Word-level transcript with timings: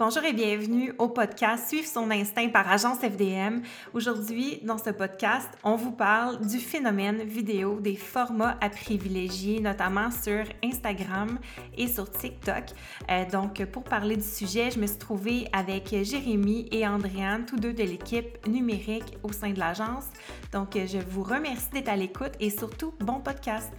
Bonjour 0.00 0.24
et 0.24 0.32
bienvenue 0.32 0.94
au 0.96 1.08
podcast 1.10 1.68
Suivre 1.68 1.86
son 1.86 2.10
instinct 2.10 2.48
par 2.48 2.66
Agence 2.72 3.00
FDM. 3.00 3.60
Aujourd'hui, 3.92 4.58
dans 4.62 4.78
ce 4.78 4.88
podcast, 4.88 5.50
on 5.62 5.76
vous 5.76 5.92
parle 5.92 6.40
du 6.40 6.56
phénomène 6.56 7.22
vidéo, 7.22 7.80
des 7.80 7.96
formats 7.96 8.56
à 8.62 8.70
privilégier, 8.70 9.60
notamment 9.60 10.10
sur 10.10 10.42
Instagram 10.64 11.38
et 11.76 11.86
sur 11.86 12.10
TikTok. 12.10 12.64
Euh, 13.10 13.28
donc, 13.30 13.62
pour 13.66 13.84
parler 13.84 14.16
du 14.16 14.26
sujet, 14.26 14.70
je 14.70 14.80
me 14.80 14.86
suis 14.86 14.96
trouvée 14.96 15.48
avec 15.52 15.90
Jérémy 15.90 16.66
et 16.72 16.88
Andréane, 16.88 17.44
tous 17.44 17.56
deux 17.56 17.74
de 17.74 17.82
l'équipe 17.82 18.46
numérique 18.46 19.18
au 19.22 19.32
sein 19.32 19.50
de 19.50 19.58
l'agence. 19.58 20.06
Donc, 20.50 20.76
je 20.76 20.96
vous 21.10 21.24
remercie 21.24 21.68
d'être 21.74 21.90
à 21.90 21.96
l'écoute 21.96 22.32
et 22.40 22.48
surtout, 22.48 22.94
bon 23.00 23.20
podcast. 23.20 23.70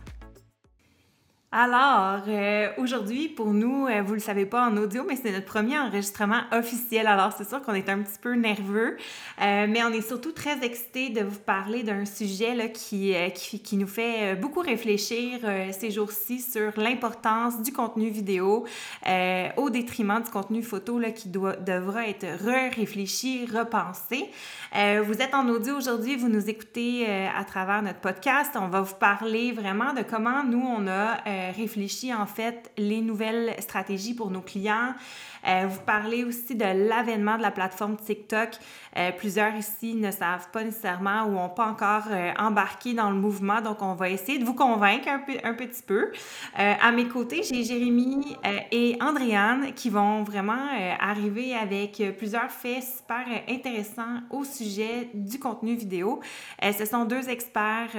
Alors, 1.53 2.21
euh, 2.29 2.69
aujourd'hui, 2.77 3.27
pour 3.27 3.47
nous, 3.47 3.85
euh, 3.85 4.01
vous 4.01 4.13
le 4.13 4.21
savez 4.21 4.45
pas 4.45 4.65
en 4.69 4.77
audio, 4.77 5.03
mais 5.05 5.17
c'est 5.21 5.33
notre 5.33 5.47
premier 5.47 5.77
enregistrement 5.77 6.39
officiel. 6.53 7.07
Alors, 7.07 7.33
c'est 7.37 7.43
sûr 7.43 7.61
qu'on 7.61 7.73
est 7.73 7.89
un 7.89 7.99
petit 8.03 8.19
peu 8.21 8.35
nerveux, 8.35 8.95
euh, 9.41 9.67
mais 9.67 9.83
on 9.83 9.91
est 9.91 10.07
surtout 10.07 10.31
très 10.31 10.63
excités 10.63 11.09
de 11.09 11.19
vous 11.25 11.39
parler 11.39 11.83
d'un 11.83 12.05
sujet 12.05 12.55
là, 12.55 12.69
qui, 12.69 13.13
qui, 13.35 13.59
qui, 13.59 13.75
nous 13.75 13.87
fait 13.87 14.37
beaucoup 14.37 14.61
réfléchir 14.61 15.39
ces 15.71 15.91
jours-ci 15.91 16.39
sur 16.39 16.71
l'importance 16.77 17.61
du 17.61 17.73
contenu 17.73 18.09
vidéo 18.09 18.65
au 19.57 19.69
détriment 19.69 20.21
du 20.23 20.31
contenu 20.31 20.63
photo 20.63 20.99
là, 20.99 21.11
qui 21.11 21.27
doit, 21.27 21.57
devra 21.57 22.07
être 22.07 22.25
re-réfléchi, 22.25 23.45
repensé. 23.45 24.29
vous 24.73 25.21
êtes 25.21 25.33
en 25.33 25.49
audio 25.49 25.75
aujourd'hui, 25.75 26.15
vous 26.15 26.29
nous 26.29 26.49
écoutez 26.49 27.07
à 27.07 27.43
travers 27.43 27.81
notre 27.81 27.99
podcast. 27.99 28.51
On 28.55 28.69
va 28.69 28.81
vous 28.81 28.95
parler 28.95 29.51
vraiment 29.51 29.93
de 29.93 30.03
comment 30.03 30.43
nous, 30.43 30.63
on 30.63 30.87
a 30.87 31.17
euh, 31.41 31.51
réfléchi 31.55 32.13
en 32.13 32.25
fait 32.25 32.71
les 32.77 33.01
nouvelles 33.01 33.55
stratégies 33.59 34.13
pour 34.13 34.31
nos 34.31 34.41
clients. 34.41 34.93
Euh, 35.47 35.67
vous 35.67 35.81
parlez 35.81 36.23
aussi 36.23 36.55
de 36.55 36.87
l'avènement 36.87 37.37
de 37.37 37.41
la 37.41 37.51
plateforme 37.51 37.97
TikTok. 37.97 38.49
Euh, 38.97 39.11
plusieurs 39.11 39.55
ici 39.55 39.95
ne 39.95 40.11
savent 40.11 40.49
pas 40.51 40.63
nécessairement 40.63 41.23
ou 41.25 41.31
n'ont 41.31 41.49
pas 41.49 41.67
encore 41.67 42.03
embarqué 42.37 42.93
dans 42.93 43.09
le 43.09 43.15
mouvement, 43.15 43.61
donc 43.61 43.81
on 43.81 43.93
va 43.93 44.09
essayer 44.09 44.37
de 44.37 44.45
vous 44.45 44.53
convaincre 44.53 45.07
un, 45.07 45.19
peu, 45.19 45.33
un 45.43 45.53
petit 45.53 45.81
peu. 45.81 46.11
à 46.55 46.91
mes 46.91 47.07
côtés, 47.07 47.41
j'ai 47.43 47.63
Jérémy 47.63 48.35
et 48.71 48.97
Andréane 49.01 49.73
qui 49.73 49.89
vont 49.89 50.23
vraiment 50.23 50.67
arriver 50.99 51.55
avec 51.55 52.01
plusieurs 52.17 52.51
faits 52.51 52.83
super 52.83 53.25
intéressants 53.49 54.21
au 54.29 54.43
sujet 54.43 55.09
du 55.13 55.39
contenu 55.39 55.75
vidéo. 55.75 56.19
ce 56.61 56.85
sont 56.85 57.05
deux 57.05 57.29
experts 57.29 57.91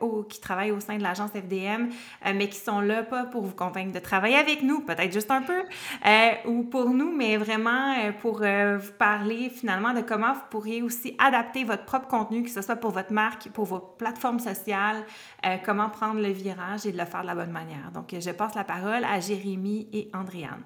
au, 0.00 0.22
qui 0.22 0.40
travaillent 0.40 0.72
au 0.72 0.80
sein 0.80 0.96
de 0.96 1.02
l'agence 1.02 1.30
FDM, 1.30 1.88
mais 2.34 2.48
qui 2.48 2.58
sont 2.58 2.80
là 2.80 3.02
pas 3.02 3.24
pour 3.24 3.42
vous 3.42 3.54
convaincre 3.54 3.92
de 3.92 3.98
travailler 3.98 4.36
avec 4.36 4.62
nous, 4.62 4.80
peut-être 4.80 5.12
juste 5.12 5.30
un 5.30 5.42
peu, 5.42 5.62
euh, 6.06 6.30
ou 6.46 6.64
pour 6.72 6.90
nous, 6.90 7.14
mais 7.14 7.36
vraiment 7.36 7.94
euh, 7.94 8.10
pour 8.10 8.42
euh, 8.42 8.78
vous 8.78 8.92
parler 8.98 9.48
finalement 9.48 9.94
de 9.94 10.00
comment 10.00 10.32
vous 10.32 10.46
pourriez 10.50 10.82
aussi 10.82 11.14
adapter 11.18 11.62
votre 11.62 11.84
propre 11.84 12.08
contenu, 12.08 12.42
que 12.42 12.50
ce 12.50 12.62
soit 12.62 12.74
pour 12.74 12.90
votre 12.90 13.12
marque, 13.12 13.48
pour 13.50 13.66
vos 13.66 13.78
plateformes 13.78 14.40
sociales, 14.40 15.04
comment 15.64 15.88
prendre 15.90 16.20
le 16.20 16.30
virage 16.30 16.84
et 16.86 16.92
le 16.92 17.04
faire 17.04 17.22
de 17.22 17.28
la 17.28 17.36
bonne 17.36 17.52
manière. 17.52 17.92
Donc, 17.94 18.14
je 18.18 18.30
passe 18.30 18.56
la 18.56 18.64
parole 18.64 19.04
à 19.04 19.20
Jérémy 19.20 19.88
et 19.92 20.08
Andréane. 20.12 20.64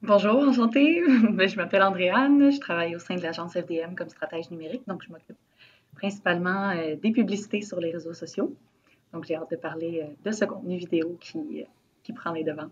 Bonjour, 0.00 0.36
enchantée. 0.36 1.02
Ben, 1.30 1.48
je 1.48 1.56
m'appelle 1.56 1.82
Andréane, 1.82 2.50
je 2.50 2.60
travaille 2.60 2.96
au 2.96 2.98
sein 2.98 3.16
de 3.16 3.22
l'agence 3.22 3.52
FDM 3.52 3.94
comme 3.94 4.08
stratège 4.08 4.50
numérique, 4.50 4.86
donc 4.86 5.02
je 5.04 5.10
m'occupe 5.10 5.36
principalement 5.94 6.72
des 6.74 7.10
publicités 7.12 7.60
sur 7.60 7.78
les 7.80 7.90
réseaux 7.90 8.14
sociaux. 8.14 8.54
Donc, 9.12 9.24
j'ai 9.24 9.36
hâte 9.36 9.50
de 9.50 9.56
parler 9.56 10.02
euh, 10.02 10.14
de 10.24 10.32
ce 10.32 10.44
contenu 10.44 10.76
vidéo 10.76 11.18
qui, 11.20 11.38
euh, 11.38 11.64
qui 12.02 12.12
prend 12.12 12.32
les 12.32 12.44
devants. 12.44 12.70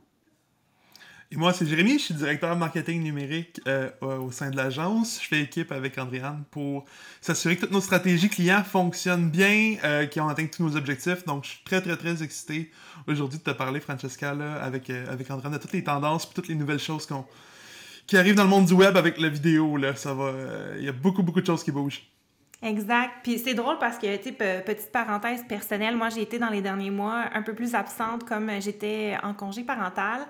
Et 1.32 1.36
moi, 1.36 1.52
c'est 1.52 1.64
Jérémy, 1.64 1.92
je 2.00 2.06
suis 2.06 2.14
directeur 2.14 2.56
marketing 2.56 3.04
numérique 3.04 3.60
euh, 3.68 3.88
au 4.00 4.32
sein 4.32 4.50
de 4.50 4.56
l'agence. 4.56 5.20
Je 5.22 5.28
fais 5.28 5.41
équipe 5.42 5.70
avec 5.70 5.96
Andréane 5.96 6.42
pour 6.50 6.84
s'assurer 7.20 7.54
que 7.54 7.60
toutes 7.60 7.70
nos 7.70 7.80
stratégies 7.80 8.28
clients 8.28 8.64
fonctionnent 8.64 9.30
bien, 9.30 9.76
euh, 9.84 10.06
qu'ils 10.06 10.22
ont 10.22 10.28
atteint 10.28 10.46
tous 10.46 10.64
nos 10.64 10.76
objectifs. 10.76 11.24
Donc, 11.26 11.44
je 11.44 11.50
suis 11.50 11.60
très, 11.64 11.80
très, 11.80 11.96
très 11.96 12.20
excité 12.24 12.72
aujourd'hui 13.06 13.38
de 13.38 13.44
te 13.44 13.52
parler, 13.52 13.78
Francesca, 13.78 14.34
là, 14.34 14.54
avec, 14.54 14.91
avec 14.91 15.30
Andréane, 15.30 15.52
de 15.52 15.58
toutes 15.58 15.72
les 15.72 15.84
tendances 15.84 16.24
et 16.24 16.34
toutes 16.34 16.48
les 16.48 16.56
nouvelles 16.56 16.80
choses 16.80 17.06
qu'on 17.06 17.24
qui 18.08 18.16
arrivent 18.16 18.34
dans 18.34 18.42
le 18.42 18.48
monde 18.48 18.66
du 18.66 18.74
web 18.74 18.97
avec 18.97 19.20
la 19.20 19.28
vidéo. 19.28 19.76
Là. 19.76 19.94
Ça 19.94 20.12
va, 20.14 20.32
il 20.78 20.84
y 20.84 20.88
a 20.88 20.92
beaucoup, 20.92 21.22
beaucoup 21.22 21.41
de 21.41 21.47
choses 21.47 21.62
qui 21.62 21.70
bougent. 21.70 22.02
Exact. 22.62 23.10
Puis 23.22 23.38
c'est 23.38 23.54
drôle 23.54 23.78
parce 23.78 23.97
que, 23.97 24.16
tu 24.19 24.25
sais, 24.25 24.32
petite 24.32 24.93
parenthèse 24.93 25.43
personnelle, 25.48 25.97
moi 25.97 26.10
j'ai 26.10 26.21
été 26.21 26.38
dans 26.38 26.50
les 26.50 26.60
derniers 26.60 26.91
mois 26.91 27.25
un 27.32 27.41
peu 27.41 27.54
plus 27.54 27.75
absente 27.75 28.25
comme 28.25 28.50
j'étais 28.60 29.16
en 29.22 29.32
congé 29.32 29.62
parental. 29.62 30.26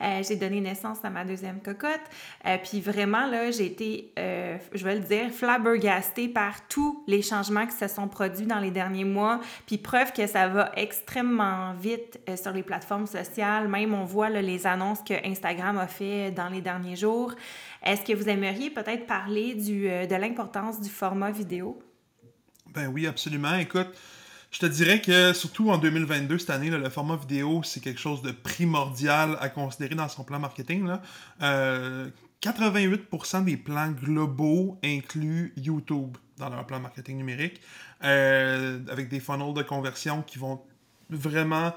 Euh, 0.00 0.22
j'ai 0.22 0.36
donné 0.36 0.60
naissance 0.60 0.98
à 1.02 1.10
ma 1.10 1.24
deuxième 1.24 1.60
cocotte. 1.60 2.00
Euh, 2.46 2.56
puis 2.62 2.80
vraiment, 2.80 3.26
là, 3.26 3.50
j'ai 3.50 3.66
été, 3.66 4.12
euh, 4.16 4.58
je 4.72 4.84
vais 4.84 4.94
le 4.94 5.00
dire, 5.00 5.30
flabbergastée 5.32 6.28
par 6.28 6.68
tous 6.68 7.02
les 7.08 7.20
changements 7.20 7.66
qui 7.66 7.76
se 7.76 7.88
sont 7.88 8.06
produits 8.06 8.46
dans 8.46 8.60
les 8.60 8.70
derniers 8.70 9.04
mois. 9.04 9.40
Puis 9.66 9.78
preuve 9.78 10.12
que 10.12 10.28
ça 10.28 10.46
va 10.46 10.70
extrêmement 10.76 11.72
vite 11.74 12.20
sur 12.40 12.52
les 12.52 12.62
plateformes 12.62 13.08
sociales. 13.08 13.66
Même 13.66 13.92
on 13.92 14.04
voit 14.04 14.30
les 14.30 14.68
annonces 14.68 15.00
que 15.02 15.14
Instagram 15.26 15.78
a 15.78 15.88
fait 15.88 16.30
dans 16.30 16.48
les 16.48 16.60
derniers 16.60 16.96
jours. 16.96 17.34
Est-ce 17.82 18.02
que 18.02 18.12
vous 18.12 18.28
aimeriez 18.28 18.70
peut-être 18.70 19.06
parler 19.06 19.54
du, 19.54 19.88
euh, 19.88 20.06
de 20.06 20.14
l'importance 20.14 20.80
du 20.80 20.88
format 20.88 21.32
vidéo? 21.32 21.82
Ben 22.68 22.86
oui, 22.86 23.06
absolument. 23.06 23.56
Écoute, 23.56 23.88
je 24.52 24.60
te 24.60 24.66
dirais 24.66 25.00
que 25.00 25.32
surtout 25.32 25.70
en 25.70 25.78
2022, 25.78 26.38
cette 26.38 26.50
année, 26.50 26.70
le 26.70 26.88
format 26.90 27.16
vidéo, 27.16 27.62
c'est 27.64 27.80
quelque 27.80 28.00
chose 28.00 28.22
de 28.22 28.30
primordial 28.30 29.36
à 29.40 29.48
considérer 29.48 29.96
dans 29.96 30.08
son 30.08 30.22
plan 30.22 30.38
marketing. 30.38 30.86
Là. 30.86 31.02
88% 32.40 33.36
euh, 33.36 33.40
des 33.40 33.56
plans 33.56 33.90
globaux 33.90 34.78
incluent 34.84 35.52
YouTube 35.56 36.16
dans 36.38 36.50
leur 36.50 36.64
plan 36.66 36.78
marketing 36.78 37.16
numérique, 37.16 37.60
euh, 38.04 38.78
avec 38.90 39.08
des 39.08 39.18
funnels 39.18 39.54
de 39.54 39.62
conversion 39.62 40.22
qui 40.22 40.38
vont 40.38 40.60
vraiment 41.10 41.72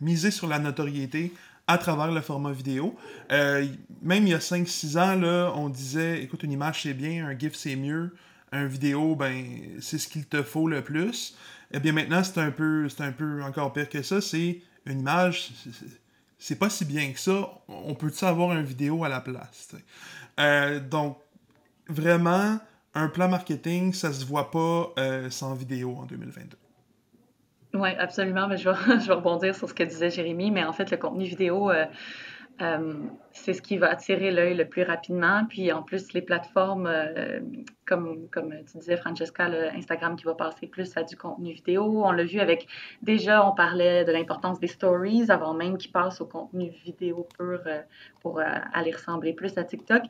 miser 0.00 0.30
sur 0.30 0.46
la 0.46 0.58
notoriété, 0.58 1.32
à 1.66 1.78
travers 1.78 2.12
le 2.12 2.20
format 2.20 2.52
vidéo. 2.52 2.94
Euh, 3.32 3.66
même 4.02 4.26
il 4.26 4.30
y 4.30 4.34
a 4.34 4.38
5-6 4.38 4.98
ans, 4.98 5.16
là, 5.16 5.52
on 5.56 5.68
disait 5.68 6.22
écoute, 6.22 6.42
une 6.42 6.52
image 6.52 6.82
c'est 6.82 6.94
bien, 6.94 7.26
un 7.26 7.38
GIF 7.38 7.54
c'est 7.54 7.76
mieux, 7.76 8.14
un 8.52 8.66
vidéo, 8.66 9.16
ben 9.16 9.44
c'est 9.80 9.98
ce 9.98 10.08
qu'il 10.08 10.26
te 10.26 10.42
faut 10.42 10.68
le 10.68 10.82
plus. 10.82 11.36
Eh 11.72 11.80
bien 11.80 11.92
maintenant, 11.92 12.22
c'est 12.22 12.38
un 12.38 12.50
peu 12.50 12.88
c'est 12.88 13.02
un 13.02 13.12
peu 13.12 13.42
encore 13.42 13.72
pire 13.72 13.88
que 13.88 14.02
ça. 14.02 14.20
C'est 14.20 14.60
une 14.86 15.00
image, 15.00 15.52
c'est 16.38 16.58
pas 16.58 16.70
si 16.70 16.84
bien 16.84 17.12
que 17.12 17.18
ça. 17.18 17.48
On 17.68 17.94
peut-tu 17.94 18.24
avoir 18.24 18.52
une 18.52 18.64
vidéo 18.64 19.04
à 19.04 19.08
la 19.08 19.20
place? 19.20 19.74
Euh, 20.38 20.80
donc, 20.80 21.18
vraiment, 21.88 22.58
un 22.94 23.08
plan 23.08 23.28
marketing, 23.28 23.92
ça 23.92 24.12
se 24.12 24.24
voit 24.24 24.50
pas 24.50 24.92
euh, 24.98 25.30
sans 25.30 25.54
vidéo 25.54 25.96
en 25.96 26.04
2022. 26.04 26.56
Oui, 27.74 27.90
absolument. 27.98 28.46
Mais 28.48 28.56
je, 28.56 28.70
vais, 28.70 29.00
je 29.04 29.12
rebondir 29.12 29.54
sur 29.54 29.68
ce 29.68 29.74
que 29.74 29.82
disait 29.82 30.10
Jérémy. 30.10 30.50
Mais 30.50 30.64
en 30.64 30.72
fait, 30.72 30.90
le 30.90 30.96
contenu 30.96 31.24
vidéo, 31.24 31.70
euh, 31.70 31.86
euh, 32.62 33.08
c'est 33.32 33.52
ce 33.52 33.60
qui 33.60 33.78
va 33.78 33.90
attirer 33.90 34.30
l'œil 34.30 34.54
le 34.54 34.68
plus 34.68 34.84
rapidement. 34.84 35.44
Puis 35.48 35.72
en 35.72 35.82
plus, 35.82 36.12
les 36.12 36.22
plateformes, 36.22 36.86
euh, 36.86 37.40
comme, 37.84 38.28
tu 38.30 38.78
disais, 38.78 38.96
Francesca, 38.96 39.46
Instagram 39.74 40.14
qui 40.14 40.24
va 40.24 40.34
passer 40.34 40.68
plus 40.68 40.96
à 40.96 41.02
du 41.02 41.16
contenu 41.16 41.52
vidéo. 41.52 42.04
On 42.04 42.12
l'a 42.12 42.22
vu 42.22 42.38
avec, 42.38 42.68
déjà, 43.02 43.48
on 43.48 43.54
parlait 43.54 44.04
de 44.04 44.12
l'importance 44.12 44.60
des 44.60 44.68
stories 44.68 45.30
avant 45.30 45.52
même 45.52 45.76
qu'ils 45.78 45.90
passent 45.90 46.20
au 46.20 46.26
contenu 46.26 46.70
vidéo 46.84 47.26
pur 47.36 47.60
euh, 47.66 47.80
pour 48.20 48.40
aller 48.40 48.92
ressembler 48.92 49.32
plus 49.32 49.58
à 49.58 49.64
TikTok. 49.64 50.02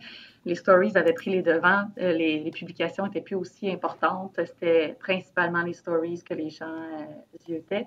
Les 0.44 0.54
stories 0.54 0.92
avaient 0.96 1.14
pris 1.14 1.30
les 1.30 1.42
devants, 1.42 1.84
les, 1.96 2.50
publications 2.54 3.06
étaient 3.06 3.22
plus 3.22 3.36
aussi 3.36 3.70
importantes. 3.70 4.38
C'était 4.44 4.96
principalement 5.00 5.62
les 5.62 5.72
stories 5.72 6.22
que 6.22 6.34
les 6.34 6.50
gens 6.50 7.08
y 7.48 7.54
étaient. 7.54 7.86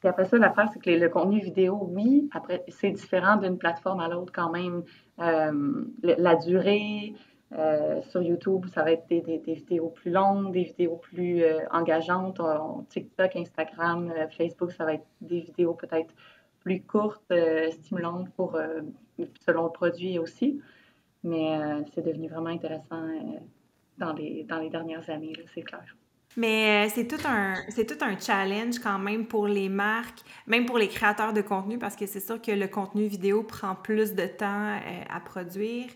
Puis 0.00 0.08
après 0.08 0.26
ça, 0.26 0.38
l'affaire, 0.38 0.68
c'est 0.72 0.80
que 0.80 0.90
le 0.90 1.08
contenu 1.08 1.40
vidéo, 1.40 1.88
oui, 1.90 2.28
après, 2.32 2.64
c'est 2.68 2.90
différent 2.90 3.36
d'une 3.36 3.58
plateforme 3.58 4.00
à 4.00 4.08
l'autre 4.08 4.32
quand 4.32 4.50
même. 4.50 4.84
Euh, 5.18 5.84
la 6.02 6.36
durée, 6.36 7.14
euh, 7.52 8.00
sur 8.02 8.22
YouTube, 8.22 8.66
ça 8.72 8.84
va 8.84 8.92
être 8.92 9.08
des, 9.08 9.20
des, 9.20 9.54
vidéos 9.54 9.88
plus 9.88 10.12
longues, 10.12 10.52
des 10.52 10.64
vidéos 10.64 10.96
plus 10.96 11.42
euh, 11.42 11.58
engageantes. 11.72 12.40
TikTok, 12.90 13.34
Instagram, 13.34 14.12
Facebook, 14.36 14.70
ça 14.72 14.84
va 14.84 14.94
être 14.94 15.06
des 15.20 15.40
vidéos 15.40 15.74
peut-être 15.74 16.14
plus 16.60 16.82
courtes, 16.82 17.32
stimulantes 17.70 18.30
pour, 18.34 18.56
selon 19.40 19.64
le 19.64 19.70
produit 19.70 20.18
aussi. 20.18 20.60
Mais 21.24 21.58
c'est 21.94 22.02
devenu 22.02 22.28
vraiment 22.28 22.50
intéressant 22.50 23.02
dans, 23.96 24.12
les, 24.12 24.44
dans 24.44 24.58
les 24.58 24.70
dernières 24.70 25.08
années, 25.10 25.32
c'est 25.54 25.62
clair. 25.62 25.84
Mais 26.38 26.86
euh, 26.86 26.92
c'est 26.94 27.08
tout 27.08 27.20
un 27.26 27.54
tout 27.74 27.98
un 28.00 28.16
challenge 28.16 28.78
quand 28.78 29.00
même 29.00 29.26
pour 29.26 29.48
les 29.48 29.68
marques, 29.68 30.20
même 30.46 30.66
pour 30.66 30.78
les 30.78 30.86
créateurs 30.86 31.32
de 31.32 31.40
contenu 31.40 31.78
parce 31.78 31.96
que 31.96 32.06
c'est 32.06 32.20
sûr 32.20 32.40
que 32.40 32.52
le 32.52 32.68
contenu 32.68 33.08
vidéo 33.08 33.42
prend 33.42 33.74
plus 33.74 34.14
de 34.14 34.24
temps 34.24 34.76
euh, 34.76 35.02
à 35.10 35.18
produire. 35.18 35.88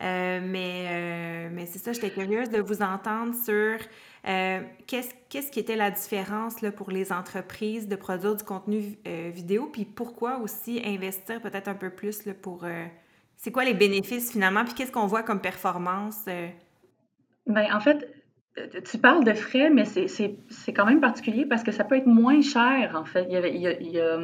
Euh, 0.00 0.40
mais 0.40 1.50
mais 1.50 1.66
c'est 1.66 1.80
ça, 1.80 1.92
j'étais 1.92 2.10
curieuse 2.10 2.48
de 2.48 2.60
vous 2.60 2.80
entendre 2.80 3.34
sur 3.34 3.78
qu'est-ce 4.86 5.10
qu'est-ce 5.28 5.50
qui 5.50 5.58
était 5.58 5.74
la 5.74 5.90
différence 5.90 6.60
là, 6.60 6.70
pour 6.70 6.92
les 6.92 7.12
entreprises 7.12 7.88
de 7.88 7.96
produire 7.96 8.36
du 8.36 8.44
contenu 8.44 8.96
vidéo 9.04 9.66
puis 9.66 9.84
pourquoi 9.84 10.38
aussi 10.38 10.80
investir 10.84 11.40
peut-être 11.40 11.66
un 11.66 11.74
peu 11.74 11.90
plus 11.90 12.24
là, 12.24 12.34
pour 12.34 12.64
c'est 13.36 13.50
quoi 13.50 13.64
les 13.64 13.74
bénéfices 13.74 14.30
finalement 14.30 14.64
puis 14.64 14.74
qu'est-ce 14.74 14.92
qu'on 14.92 15.08
voit 15.08 15.24
comme 15.24 15.40
performance 15.40 16.26
ben, 17.48 17.74
en 17.74 17.80
fait, 17.80 18.06
tu 18.84 18.98
parles 18.98 19.24
de 19.24 19.32
frais, 19.34 19.70
mais 19.70 19.84
c'est 19.84 20.72
quand 20.72 20.86
même 20.86 21.00
particulier 21.00 21.46
parce 21.46 21.62
que 21.62 21.72
ça 21.72 21.84
peut 21.84 21.96
être 21.96 22.06
moins 22.06 22.40
cher, 22.42 22.94
en 22.94 23.04
fait. 23.04 23.26
Il 23.30 23.90
y 23.92 24.00
a, 24.00 24.18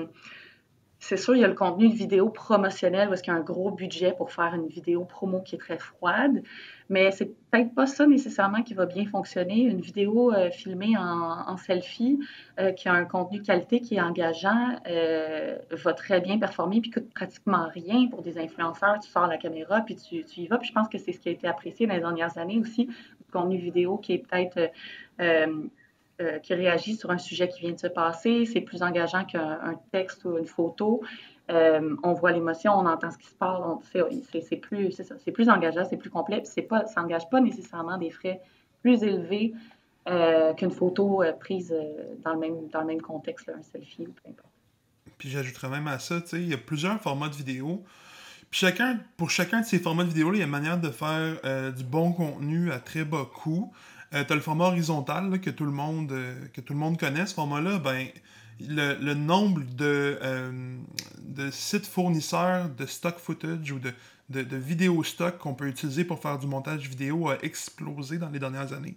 c'est 1.05 1.19
sûr, 1.19 1.37
il 1.37 1.43
y 1.43 1.45
a 1.45 1.49
le 1.49 1.55
contenu 1.55 1.91
de 1.91 1.95
vidéo 1.95 2.31
promotionnel 2.31 3.09
parce 3.09 3.21
qu'il 3.21 3.31
y 3.31 3.37
a 3.37 3.39
un 3.39 3.43
gros 3.43 3.71
budget 3.71 4.15
pour 4.17 4.33
faire 4.33 4.55
une 4.55 4.69
vidéo 4.69 5.05
promo 5.05 5.43
qui 5.43 5.57
est 5.57 5.59
très 5.59 5.77
froide, 5.77 6.43
mais 6.89 7.11
c'est 7.11 7.27
peut-être 7.51 7.75
pas 7.75 7.87
ça 7.87 8.07
nécessairement 8.07 8.63
qui 8.63 8.73
va 8.73 8.87
bien 8.87 9.05
fonctionner. 9.05 9.61
Une 9.65 9.83
vidéo 9.83 10.33
euh, 10.33 10.51
filmée 10.51 10.97
en, 10.97 11.59
selfie 11.59 12.21
euh, 12.59 12.73
qui 12.73 12.89
a 12.89 12.95
un 12.95 13.05
contenu 13.05 13.43
qualité 13.43 13.81
qui 13.81 13.97
est 13.97 14.01
engageant 14.01 14.79
euh, 14.89 15.59
va 15.71 15.93
très 15.93 16.23
bien 16.23 16.39
performer 16.39 16.81
puis 16.81 16.91
coûte 16.91 17.13
pratiquement 17.15 17.69
rien 17.69 18.09
pour 18.09 18.23
des 18.23 18.39
influenceurs. 18.39 18.99
Tu 19.01 19.11
sors 19.11 19.27
la 19.27 19.37
caméra 19.37 19.83
puis 19.83 19.97
tu, 19.97 20.25
tu 20.25 20.41
y 20.41 20.47
vas. 20.47 20.59
Je 20.63 20.73
pense 20.73 20.89
que 20.89 20.97
c'est 20.97 21.13
ce 21.13 21.21
qui 21.21 21.29
a 21.29 21.33
été 21.33 21.47
apprécié 21.47 21.87
dans 21.87 21.95
les 21.95 22.01
dernières 22.01 22.39
années 22.39 22.59
aussi, 22.59 22.89
contenu 23.35 23.59
vidéo 23.59 23.99
qui 23.99 24.15
est 24.15 24.19
peut-être 24.19 24.71
euh, 26.21 26.39
qui 26.39 26.55
réagit 26.55 26.95
sur 26.95 27.11
un 27.11 27.19
sujet 27.19 27.49
qui 27.49 27.63
vient 27.63 27.73
de 27.73 27.79
se 27.79 27.89
passer. 27.89 28.47
C'est 28.47 28.61
plus 28.61 28.85
engageant 28.85 29.25
qu'un 29.25 29.75
texte 29.91 30.25
ou 30.25 30.39
une 30.39 30.47
photo. 30.47 31.03
Euh, 31.51 31.97
on 32.05 32.13
voit 32.13 32.31
l'émotion, 32.31 32.73
on 32.73 32.87
entend 32.87 33.11
ce 33.11 33.19
qui 33.19 33.27
se 33.27 33.35
passe. 33.35 33.61
C'est 34.49 34.57
plus, 34.57 34.93
c'est 34.93 35.33
plus 35.33 35.49
engageant, 35.49 35.85
c'est 35.85 35.97
plus 35.97 36.11
complet. 36.11 36.43
C'est 36.45 36.63
pas, 36.63 36.87
ça 36.87 37.01
n'engage 37.01 37.29
pas 37.31 37.41
nécessairement 37.41 37.99
des 37.99 38.13
frais 38.13 38.41
plus 38.81 39.03
élevés 39.03 39.55
euh, 40.09 40.55
qu'une 40.55 40.71
photo 40.71 41.25
prise 41.41 41.75
dans, 42.23 42.35
le 42.35 42.39
même, 42.39 42.69
dans 42.69 42.83
le 42.83 42.87
même 42.87 43.03
contexte, 43.03 43.49
un 43.49 43.63
selfie 43.63 44.07
ou 44.07 44.13
peu 44.13 44.31
importe. 44.31 44.53
Puis 45.19 45.31
j'ajouterais 45.31 45.69
même 45.69 45.89
à 45.89 45.99
ça, 45.99 46.21
il 46.35 46.49
y 46.49 46.55
a 46.55 46.59
plusieurs 46.59 47.01
formats 47.01 47.29
de 47.29 47.35
vidéo. 47.35 47.83
Puis 48.51 48.61
chacun, 48.61 49.01
pour 49.17 49.31
chacun 49.31 49.61
de 49.61 49.67
ces 49.67 49.79
formats 49.79 50.05
de 50.05 50.09
vidéo, 50.09 50.33
il 50.33 50.39
y 50.39 50.43
a 50.43 50.45
une 50.45 50.51
manière 50.51 50.79
de 50.79 50.91
faire 50.91 51.73
du 51.73 51.85
bon 51.85 52.13
contenu 52.13 52.71
à 52.71 52.79
très 52.79 53.05
bas 53.05 53.27
coût. 53.33 53.73
Euh, 54.15 54.25
tu 54.25 54.33
as 54.33 54.37
le 54.37 54.43
format 54.43 54.67
horizontal 54.67 55.41
que, 55.41 55.51
tout 55.51 55.65
le 55.65 55.73
monde, 55.73 56.13
euh, 56.13 56.35
que 56.53 56.61
tout 56.61 56.73
le 56.73 56.79
monde 56.79 56.99
connaît. 56.99 57.27
Ce 57.27 57.35
format-là, 57.35 57.79
ben, 57.79 58.07
le, 58.61 59.15
nombre 59.15 59.63
de, 59.63 60.19
euh, 60.23 60.79
de 61.21 61.51
sites 61.51 61.87
fournisseurs 61.87 62.69
de 62.69 62.87
stock 62.87 63.19
footage 63.19 63.73
ou 63.73 63.81
de, 63.81 63.93
de, 64.31 64.43
de 64.43 64.57
vidéo 64.57 65.03
stock 65.03 65.39
qu'on 65.39 65.55
peut 65.55 65.67
utiliser 65.67 66.05
pour 66.05 66.21
faire 66.21 66.39
du 66.39 66.47
montage 66.47 66.89
vidéo 66.89 67.29
a 67.29 67.39
explosé 67.43 68.19
dans 68.19 68.31
les 68.31 68.39
dernières 68.39 68.73
années. 68.73 68.97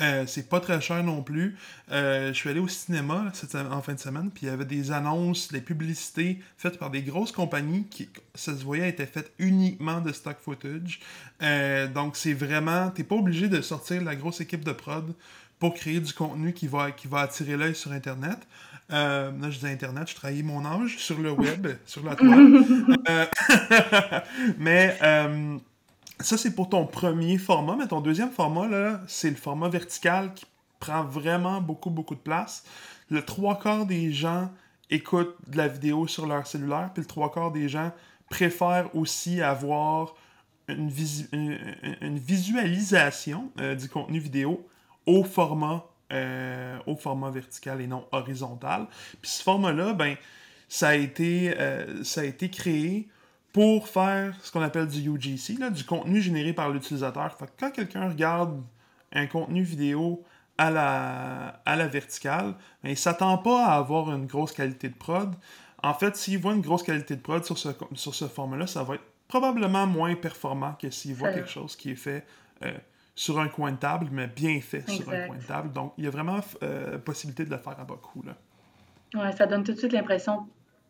Euh, 0.00 0.24
c'est 0.26 0.48
pas 0.48 0.60
très 0.60 0.80
cher 0.80 1.02
non 1.02 1.22
plus. 1.22 1.56
Euh, 1.90 2.28
je 2.28 2.34
suis 2.34 2.50
allé 2.50 2.60
au 2.60 2.68
cinéma 2.68 3.32
en 3.70 3.82
fin 3.82 3.94
de 3.94 4.00
semaine, 4.00 4.30
puis 4.30 4.46
il 4.46 4.48
y 4.50 4.52
avait 4.52 4.66
des 4.66 4.92
annonces, 4.92 5.50
des 5.50 5.62
publicités 5.62 6.40
faites 6.58 6.78
par 6.78 6.90
des 6.90 7.02
grosses 7.02 7.32
compagnies 7.32 7.84
qui, 7.84 8.08
ça 8.36 8.56
se 8.56 8.62
voyait, 8.62 8.88
étaient 8.88 9.06
faites 9.06 9.32
uniquement 9.38 10.00
de 10.00 10.12
stock 10.12 10.36
footage. 10.40 11.00
Euh, 11.42 11.88
donc 11.88 12.16
c'est 12.16 12.34
vraiment, 12.34 12.90
t'es 12.90 13.04
pas 13.04 13.16
obligé 13.16 13.48
de 13.48 13.60
sortir 13.60 14.02
la 14.02 14.14
grosse 14.14 14.40
équipe 14.40 14.64
de 14.64 14.72
prod 14.72 15.14
pour 15.58 15.74
créer 15.74 16.00
du 16.00 16.12
contenu 16.12 16.52
qui 16.52 16.68
va, 16.68 16.90
qui 16.90 17.08
va 17.08 17.20
attirer 17.20 17.56
l'œil 17.56 17.74
sur 17.74 17.92
Internet. 17.92 18.38
Euh, 18.92 19.32
là, 19.40 19.50
je 19.50 19.58
dis 19.58 19.66
Internet, 19.66 20.08
je 20.08 20.14
trahis 20.14 20.42
mon 20.42 20.64
âge 20.64 20.98
sur 20.98 21.18
le 21.18 21.32
web, 21.32 21.66
sur 21.86 22.04
la 22.04 22.14
toile. 22.14 22.64
Euh, 23.08 23.24
mais 24.58 24.98
euh, 25.02 25.58
ça, 26.18 26.36
c'est 26.36 26.54
pour 26.54 26.68
ton 26.68 26.86
premier 26.86 27.38
format. 27.38 27.76
Mais 27.76 27.86
ton 27.86 28.00
deuxième 28.00 28.30
format, 28.30 28.66
là, 28.66 29.00
c'est 29.06 29.30
le 29.30 29.36
format 29.36 29.68
vertical 29.68 30.34
qui 30.34 30.44
prend 30.80 31.04
vraiment 31.04 31.60
beaucoup, 31.60 31.90
beaucoup 31.90 32.16
de 32.16 32.20
place. 32.20 32.64
Le 33.10 33.22
trois 33.22 33.58
quarts 33.60 33.86
des 33.86 34.12
gens 34.12 34.50
écoutent 34.90 35.36
de 35.46 35.56
la 35.56 35.68
vidéo 35.68 36.08
sur 36.08 36.26
leur 36.26 36.46
cellulaire, 36.46 36.90
puis 36.92 37.02
le 37.02 37.06
trois 37.06 37.30
quarts 37.30 37.52
des 37.52 37.68
gens 37.68 37.92
préfèrent 38.28 38.94
aussi 38.94 39.40
avoir 39.40 40.14
une, 40.68 40.90
une, 41.32 42.18
visualisation 42.18 43.50
du 43.78 43.88
contenu 43.88 44.18
vidéo 44.18 44.66
au 45.06 45.22
format 45.22 45.84
euh, 46.12 46.78
au 46.86 46.94
format 46.94 47.30
vertical 47.30 47.80
et 47.80 47.88
non 47.88 48.06
horizontal. 48.12 48.86
Puis 49.20 49.28
ce 49.28 49.42
format-là, 49.42 49.92
ben, 49.92 50.14
ça 50.68 50.90
a 50.90 50.94
été, 50.94 51.52
euh, 51.58 52.04
ça 52.04 52.20
a 52.20 52.24
été 52.24 52.48
créé 52.48 53.08
pour 53.52 53.88
faire 53.88 54.36
ce 54.44 54.52
qu'on 54.52 54.62
appelle 54.62 54.86
du 54.86 55.00
UGC, 55.00 55.58
là, 55.58 55.70
du 55.70 55.82
contenu 55.82 56.20
généré 56.20 56.52
par 56.52 56.70
l'utilisateur. 56.70 57.36
quand 57.58 57.72
quelqu'un 57.72 58.08
regarde 58.08 58.62
un 59.12 59.26
contenu 59.26 59.64
vidéo 59.64 60.22
à 60.58 60.70
la, 60.70 61.60
à 61.66 61.74
la 61.74 61.88
verticale, 61.88 62.54
ben, 62.84 62.90
il 62.90 62.90
ne 62.90 62.94
s'attend 62.94 63.38
pas 63.38 63.66
à 63.66 63.76
avoir 63.76 64.14
une 64.14 64.26
grosse 64.26 64.52
qualité 64.52 64.88
de 64.88 64.94
prod. 64.94 65.34
En 65.86 65.94
fait, 65.94 66.16
s'il 66.16 66.38
voit 66.38 66.52
une 66.52 66.62
grosse 66.62 66.82
qualité 66.82 67.14
de 67.14 67.20
prod 67.20 67.44
sur 67.44 67.56
ce, 67.56 67.68
sur 67.94 68.12
ce 68.12 68.24
format-là, 68.24 68.66
ça 68.66 68.82
va 68.82 68.96
être 68.96 69.04
probablement 69.28 69.86
moins 69.86 70.16
performant 70.16 70.72
que 70.72 70.90
s'il 70.90 71.14
voit 71.14 71.32
quelque 71.32 71.48
chose 71.48 71.76
qui 71.76 71.92
est 71.92 71.96
fait 71.96 72.24
euh, 72.64 72.72
sur 73.14 73.38
un 73.38 73.46
coin 73.46 73.70
de 73.70 73.76
table, 73.76 74.08
mais 74.10 74.26
bien 74.26 74.60
fait 74.60 74.88
sur 74.90 75.08
un 75.10 75.28
coin 75.28 75.36
de 75.36 75.44
table. 75.44 75.72
Donc, 75.72 75.92
il 75.96 76.04
y 76.04 76.08
a 76.08 76.10
vraiment 76.10 76.40
euh, 76.64 76.98
possibilité 76.98 77.44
de 77.44 77.50
le 77.50 77.58
faire 77.58 77.78
à 77.78 77.84
bas 77.84 77.94
coût. 78.02 78.24
Ouais, 79.14 79.30
ça 79.32 79.46
donne 79.46 79.62
tout 79.62 79.74
de 79.74 79.78
suite 79.78 79.92
l'impression 79.92 80.48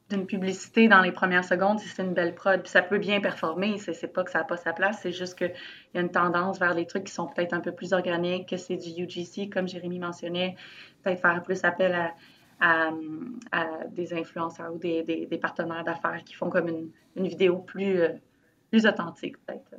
d'une 0.09 0.25
publicité 0.25 0.89
dans 0.89 1.03
les 1.03 1.13
premières 1.13 1.45
secondes 1.45 1.79
si 1.79 1.89
c'est 1.89 2.03
une 2.03 2.15
belle 2.15 2.35
prod. 2.35 2.63
Puis 2.63 2.71
ça 2.71 2.81
peut 2.81 2.99
bien 2.99 3.21
performer, 3.21 3.77
c'est 3.79 4.07
pas 4.07 4.25
que 4.25 4.31
ça 4.31 4.39
n'a 4.39 4.45
pas 4.45 4.57
sa 4.57 4.73
place, 4.73 5.01
c'est 5.03 5.13
juste 5.13 5.37
qu'il 5.37 5.53
y 5.95 5.99
a 5.99 6.01
une 6.01 6.11
tendance 6.11 6.59
vers 6.59 6.73
les 6.73 6.87
trucs 6.87 7.05
qui 7.05 7.13
sont 7.13 7.27
peut-être 7.27 7.53
un 7.53 7.61
peu 7.61 7.73
plus 7.73 7.93
organiques, 7.93 8.49
que 8.49 8.57
c'est 8.57 8.77
du 8.77 9.03
UGC, 9.03 9.51
comme 9.53 9.69
Jérémy 9.69 9.99
mentionnait, 9.99 10.57
peut-être 11.03 11.21
faire 11.21 11.43
plus 11.43 11.65
appel 11.65 11.95
à, 11.95 12.15
des 12.61 14.15
influenceurs 14.15 14.75
ou 14.75 14.79
des, 14.79 15.39
partenaires 15.41 15.85
d'affaires 15.85 16.23
qui 16.25 16.35
font 16.35 16.51
comme 16.51 16.69
une, 16.69 16.89
une 17.17 17.29
vidéo 17.29 17.59
plus, 17.59 18.01
euh, 18.01 18.09
plus 18.71 18.87
authentique, 18.87 19.37
peut-être. 19.45 19.75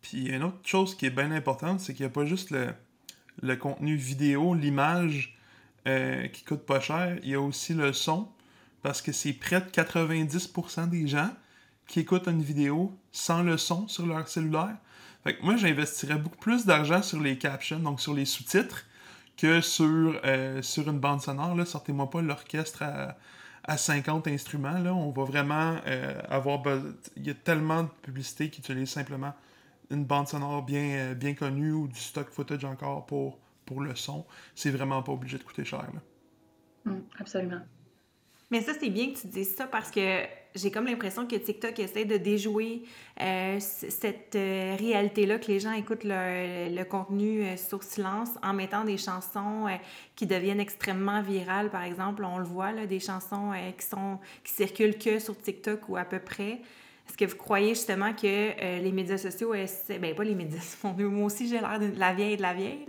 Puis 0.00 0.26
une 0.26 0.42
autre 0.42 0.58
chose 0.64 0.94
qui 0.94 1.06
est 1.06 1.10
bien 1.10 1.30
importante, 1.32 1.80
c'est 1.80 1.94
qu'il 1.94 2.04
n'y 2.04 2.10
a 2.10 2.14
pas 2.14 2.24
juste 2.24 2.50
le, 2.50 3.56
contenu 3.56 3.96
vidéo, 3.96 4.54
l'image 4.54 5.36
euh, 5.86 6.26
qui 6.28 6.44
coûte 6.44 6.64
pas 6.66 6.80
cher, 6.80 7.18
il 7.22 7.30
y 7.30 7.34
a 7.34 7.40
aussi 7.40 7.74
le 7.74 7.92
son, 7.92 8.28
parce 8.82 9.00
que 9.00 9.12
c'est 9.12 9.32
près 9.32 9.60
de 9.60 9.66
90% 9.66 10.88
des 10.88 11.06
gens 11.06 11.30
qui 11.86 12.00
écoutent 12.00 12.26
une 12.26 12.42
vidéo 12.42 12.96
sans 13.10 13.42
le 13.42 13.56
son 13.56 13.86
sur 13.88 14.06
leur 14.06 14.26
cellulaire. 14.28 14.76
Fait 15.24 15.36
que 15.36 15.42
moi, 15.42 15.56
j'investirais 15.56 16.16
beaucoup 16.16 16.38
plus 16.38 16.66
d'argent 16.66 17.02
sur 17.02 17.20
les 17.20 17.38
captions, 17.38 17.78
donc 17.78 18.00
sur 18.00 18.12
les 18.12 18.24
sous-titres, 18.24 18.84
que 19.36 19.60
sur, 19.60 20.20
euh, 20.24 20.62
sur 20.62 20.88
une 20.88 20.98
bande 20.98 21.20
sonore. 21.20 21.66
Sortez-moi 21.66 22.10
pas 22.10 22.22
l'orchestre 22.22 22.82
à, 22.82 23.16
à 23.64 23.76
50 23.76 24.28
instruments. 24.28 24.78
Là. 24.78 24.94
On 24.94 25.10
va 25.10 25.24
vraiment 25.24 25.76
euh, 25.86 26.20
avoir... 26.28 26.62
Il 27.16 27.26
y 27.26 27.30
a 27.30 27.34
tellement 27.34 27.84
de 27.84 27.88
publicités 28.02 28.50
qui 28.50 28.60
utilisent 28.60 28.90
simplement 28.90 29.34
une 29.90 30.04
bande 30.04 30.28
sonore 30.28 30.62
bien, 30.62 30.82
euh, 30.82 31.14
bien 31.14 31.34
connue 31.34 31.72
ou 31.72 31.88
du 31.88 32.00
stock 32.00 32.28
footage 32.30 32.64
encore 32.64 33.06
pour, 33.06 33.38
pour 33.66 33.80
le 33.80 33.94
son, 33.94 34.24
c'est 34.54 34.70
vraiment 34.70 35.02
pas 35.02 35.12
obligé 35.12 35.38
de 35.38 35.42
coûter 35.42 35.64
cher. 35.64 35.86
Mm, 36.84 36.98
absolument. 37.18 37.60
Mais 38.52 38.60
ça, 38.60 38.72
c'est 38.78 38.90
bien 38.90 39.10
que 39.10 39.18
tu 39.18 39.28
dises 39.28 39.56
ça 39.56 39.66
parce 39.66 39.90
que 39.90 40.20
j'ai 40.54 40.70
comme 40.70 40.84
l'impression 40.84 41.26
que 41.26 41.36
TikTok 41.36 41.78
essaie 41.78 42.04
de 42.04 42.18
déjouer 42.18 42.82
euh, 43.18 43.58
cette 43.58 44.36
euh, 44.36 44.76
réalité-là, 44.78 45.38
que 45.38 45.46
les 45.46 45.58
gens 45.58 45.72
écoutent 45.72 46.04
le, 46.04 46.84
contenu 46.84 47.44
sur 47.56 47.82
silence 47.82 48.28
en 48.42 48.52
mettant 48.52 48.84
des 48.84 48.98
chansons 48.98 49.68
qui 50.14 50.26
deviennent 50.26 50.60
extrêmement 50.60 51.22
virales. 51.22 51.70
Par 51.70 51.82
exemple, 51.82 52.24
on 52.26 52.36
le 52.36 52.44
voit, 52.44 52.72
là, 52.72 52.84
des 52.84 53.00
chansons 53.00 53.52
qui, 53.78 53.86
sont, 53.86 54.18
qui 54.44 54.52
circulent 54.52 54.98
que 54.98 55.18
sur 55.18 55.34
TikTok 55.40 55.88
ou 55.88 55.96
à 55.96 56.04
peu 56.04 56.18
près. 56.18 56.60
Est-ce 57.08 57.16
que 57.16 57.24
vous 57.24 57.36
croyez 57.36 57.70
justement 57.70 58.12
que 58.14 58.26
euh, 58.26 58.78
les 58.78 58.92
médias 58.92 59.18
sociaux 59.18 59.54
essaient, 59.54 59.98
ben 59.98 60.14
pas 60.14 60.24
les 60.24 60.34
médias 60.34 60.60
sociaux, 60.82 61.10
moi 61.10 61.26
aussi 61.26 61.48
j'ai 61.48 61.60
l'air 61.60 61.78
de 61.78 61.92
la 61.98 62.14
vieille 62.14 62.36
de 62.36 62.42
la 62.42 62.54
vieille. 62.54 62.86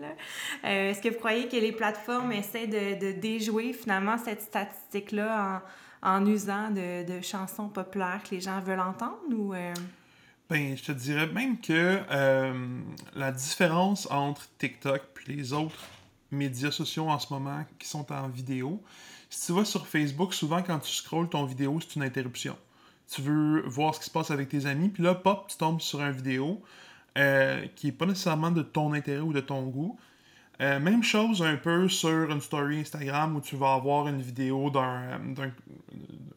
Euh, 0.63 0.91
est-ce 0.91 1.01
que 1.01 1.09
vous 1.09 1.17
croyez 1.17 1.47
que 1.47 1.57
les 1.57 1.71
plateformes 1.71 2.31
essaient 2.31 2.67
de, 2.67 3.19
déjouer 3.19 3.73
finalement 3.73 4.17
cette 4.17 4.41
statistique-là 4.41 5.63
en, 6.01 6.25
usant 6.25 6.69
de, 6.69 7.21
chansons 7.21 7.69
populaires 7.69 8.21
que 8.23 8.35
les 8.35 8.41
gens 8.41 8.59
veulent 8.61 8.79
entendre 8.79 9.19
ou... 9.31 9.53
Euh? 9.53 9.73
Ben, 10.49 10.77
je 10.77 10.83
te 10.83 10.91
dirais 10.91 11.27
même 11.27 11.59
que 11.59 11.99
la 13.15 13.31
différence 13.31 14.09
entre 14.11 14.47
TikTok 14.57 15.01
et 15.27 15.31
les 15.31 15.53
autres 15.53 15.79
médias 16.31 16.71
sociaux 16.71 17.09
en 17.09 17.17
ce 17.17 17.33
moment 17.33 17.63
qui 17.79 17.87
sont 17.87 18.11
en 18.11 18.27
vidéo, 18.27 18.81
si 19.29 19.47
tu 19.47 19.53
vas 19.53 19.65
sur 19.65 19.87
Facebook, 19.87 20.33
souvent 20.33 20.61
quand 20.61 20.79
tu 20.79 20.91
scrolles 20.91 21.29
ton 21.29 21.45
vidéo, 21.45 21.79
c'est 21.81 21.95
une 21.95 22.03
interruption 22.03 22.55
tu 23.13 23.21
veux 23.21 23.61
voir 23.67 23.93
ce 23.93 23.99
qui 23.99 24.05
se 24.05 24.11
passe 24.11 24.31
avec 24.31 24.49
tes 24.49 24.65
amis, 24.65 24.89
puis 24.89 25.03
là, 25.03 25.15
pop, 25.15 25.45
tu 25.47 25.57
tombes 25.57 25.81
sur 25.81 26.01
une 26.01 26.11
vidéo 26.11 26.61
euh, 27.17 27.65
qui 27.75 27.87
n'est 27.87 27.91
pas 27.93 28.05
nécessairement 28.05 28.51
de 28.51 28.63
ton 28.63 28.93
intérêt 28.93 29.21
ou 29.21 29.33
de 29.33 29.39
ton 29.39 29.63
goût. 29.67 29.97
Euh, 30.61 30.79
même 30.79 31.03
chose 31.03 31.41
un 31.41 31.57
peu 31.57 31.89
sur 31.89 32.31
une 32.31 32.41
story 32.41 32.79
Instagram 32.79 33.35
où 33.35 33.41
tu 33.41 33.55
vas 33.55 33.73
avoir 33.73 34.07
une 34.07 34.21
vidéo 34.21 34.69
d'un, 34.69 35.19
d'un, 35.19 35.51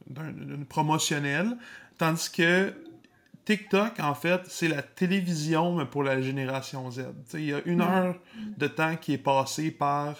d'un, 0.08 0.64
promotionnel, 0.68 1.56
tandis 1.98 2.30
que 2.30 2.74
TikTok, 3.44 4.00
en 4.00 4.14
fait, 4.14 4.40
c'est 4.48 4.68
la 4.68 4.82
télévision 4.82 5.76
mais 5.76 5.84
pour 5.84 6.02
la 6.02 6.20
génération 6.20 6.90
Z. 6.90 7.04
Il 7.34 7.44
y 7.44 7.54
a 7.54 7.60
une 7.64 7.80
heure 7.80 8.16
de 8.56 8.66
temps 8.66 8.96
qui 8.96 9.12
est 9.12 9.18
passé 9.18 9.70
par 9.70 10.16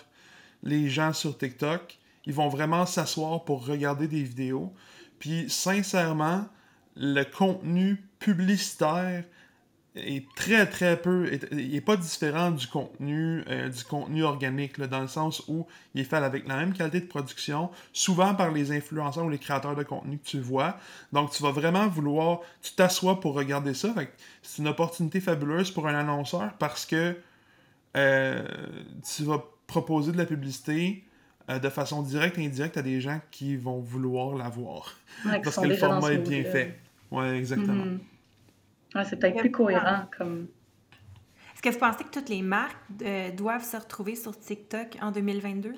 les 0.62 0.88
gens 0.88 1.12
sur 1.12 1.36
TikTok. 1.36 1.98
Ils 2.26 2.34
vont 2.34 2.48
vraiment 2.48 2.86
s'asseoir 2.86 3.44
pour 3.44 3.66
regarder 3.66 4.08
des 4.08 4.22
vidéos. 4.22 4.72
Puis, 5.18 5.49
sincèrement, 5.49 6.46
le 6.96 7.25
contenu 7.25 8.02
publicitaire 8.18 9.25
est 9.96 10.26
très 10.35 10.66
très 10.66 11.00
peu, 11.00 11.30
il 11.52 11.70
n'est 11.70 11.80
pas 11.80 11.96
différent 11.96 12.50
du 12.50 12.66
contenu, 12.66 13.42
euh, 13.49 13.68
du 13.68 13.85
contenu 13.85 14.25
organique, 14.25 14.80
dans 14.80 15.00
le 15.00 15.08
sens 15.08 15.42
où 15.49 15.66
il 15.94 16.02
est 16.02 16.04
fait 16.04 16.16
avec 16.16 16.46
la 16.46 16.56
même 16.56 16.73
qualité 16.73 17.00
de 17.00 17.06
production, 17.06 17.70
souvent 17.92 18.35
par 18.35 18.50
les 18.52 18.73
influenceurs 18.73 19.25
ou 19.25 19.30
les 19.30 19.38
créateurs 19.38 19.75
de 19.75 19.82
contenu 19.82 20.18
que 20.18 20.26
tu 20.26 20.40
vois. 20.40 20.78
Donc 21.12 21.30
tu 21.30 21.42
vas 21.42 21.50
vraiment 21.50 21.88
vouloir, 21.88 22.40
tu 22.62 22.73
t'assois 22.73 23.20
pour 23.20 23.35
regarder 23.35 23.75
ça. 23.75 23.94
C'est 24.42 24.61
une 24.61 24.68
opportunité 24.68 25.20
fabuleuse 25.20 25.70
pour 25.70 25.87
un 25.88 25.94
annonceur 25.94 26.52
parce 26.58 26.85
que 26.85 27.16
euh, 27.96 28.46
tu 29.02 29.25
vas 29.25 29.42
proposer 29.66 30.12
de 30.12 30.18
la 30.18 30.26
publicité 30.26 31.04
euh, 31.49 31.59
de 31.59 31.69
façon 31.69 32.03
directe 32.03 32.38
et 32.38 32.47
indirecte 32.47 32.76
à 32.76 32.83
des 32.83 33.00
gens 33.00 33.21
qui 33.31 33.57
vont 33.57 33.81
vouloir 33.81 34.37
la 34.37 34.49
voir. 34.49 34.97
parce 35.43 35.57
que 35.57 35.67
le 35.67 35.76
format 35.76 36.12
est 36.12 36.19
bien 36.19 36.45
fait. 36.45 36.79
Ouais, 37.11 37.37
exactement. 37.37 37.85
Mm-hmm 37.85 37.99
c'est 39.05 39.17
peut-être 39.17 39.38
plus 39.38 39.50
cohérent 39.50 40.07
comme. 40.17 40.49
Est-ce 41.55 41.62
que 41.62 41.71
vous 41.71 41.79
pensez 41.79 42.05
que 42.05 42.11
toutes 42.11 42.29
les 42.29 42.43
marques 42.43 42.76
euh, 43.03 43.31
doivent 43.33 43.65
se 43.65 43.76
retrouver 43.76 44.15
sur 44.15 44.38
TikTok 44.38 44.99
en 45.00 45.11
2022? 45.11 45.75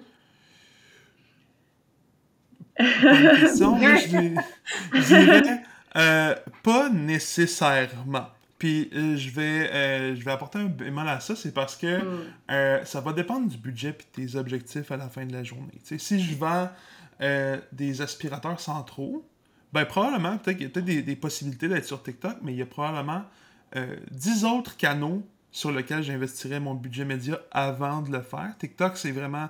question, 2.76 3.76
je, 3.80 5.06
dirais 5.06 5.62
euh, 5.96 6.34
pas 6.62 6.88
nécessairement. 6.90 8.28
Puis 8.58 8.90
euh, 8.92 9.16
je, 9.16 9.30
vais, 9.30 10.16
je 10.16 10.24
vais 10.24 10.32
apporter 10.32 10.58
un 10.58 10.64
bémol 10.64 11.08
à 11.08 11.20
ça, 11.20 11.36
c'est 11.36 11.54
parce 11.54 11.76
que 11.76 11.98
hmm. 11.98 12.84
ça 12.84 13.00
va 13.00 13.12
dépendre 13.12 13.48
du 13.48 13.56
budget 13.56 13.90
et 13.90 14.26
tes 14.26 14.36
objectifs 14.36 14.90
à 14.90 14.96
la 14.96 15.08
fin 15.08 15.24
de 15.24 15.32
la 15.32 15.44
journée. 15.44 15.80
si 15.82 16.20
je 16.20 16.36
vends 16.36 16.68
des 17.72 18.00
aspirateurs 18.02 18.60
centraux, 18.60 19.24
ben, 19.72 19.84
probablement, 19.84 20.38
peut-être 20.38 20.56
qu'il 20.56 20.66
y 20.66 20.70
a 20.70 20.72
peut-être 20.72 21.04
des, 21.04 21.16
possibilités 21.16 21.68
d'être 21.68 21.84
sur 21.84 22.02
TikTok, 22.02 22.38
mais 22.42 22.52
il 22.52 22.58
y 22.58 22.62
a 22.62 22.66
probablement 22.66 23.22
euh, 23.76 23.96
10 24.10 24.44
autres 24.44 24.76
canaux 24.76 25.26
sur 25.50 25.72
lesquels 25.72 26.02
j'investirais 26.02 26.60
mon 26.60 26.74
budget 26.74 27.04
média 27.04 27.38
avant 27.50 28.00
de 28.00 28.10
le 28.10 28.22
faire. 28.22 28.54
TikTok, 28.58 28.96
c'est 28.96 29.10
vraiment 29.10 29.48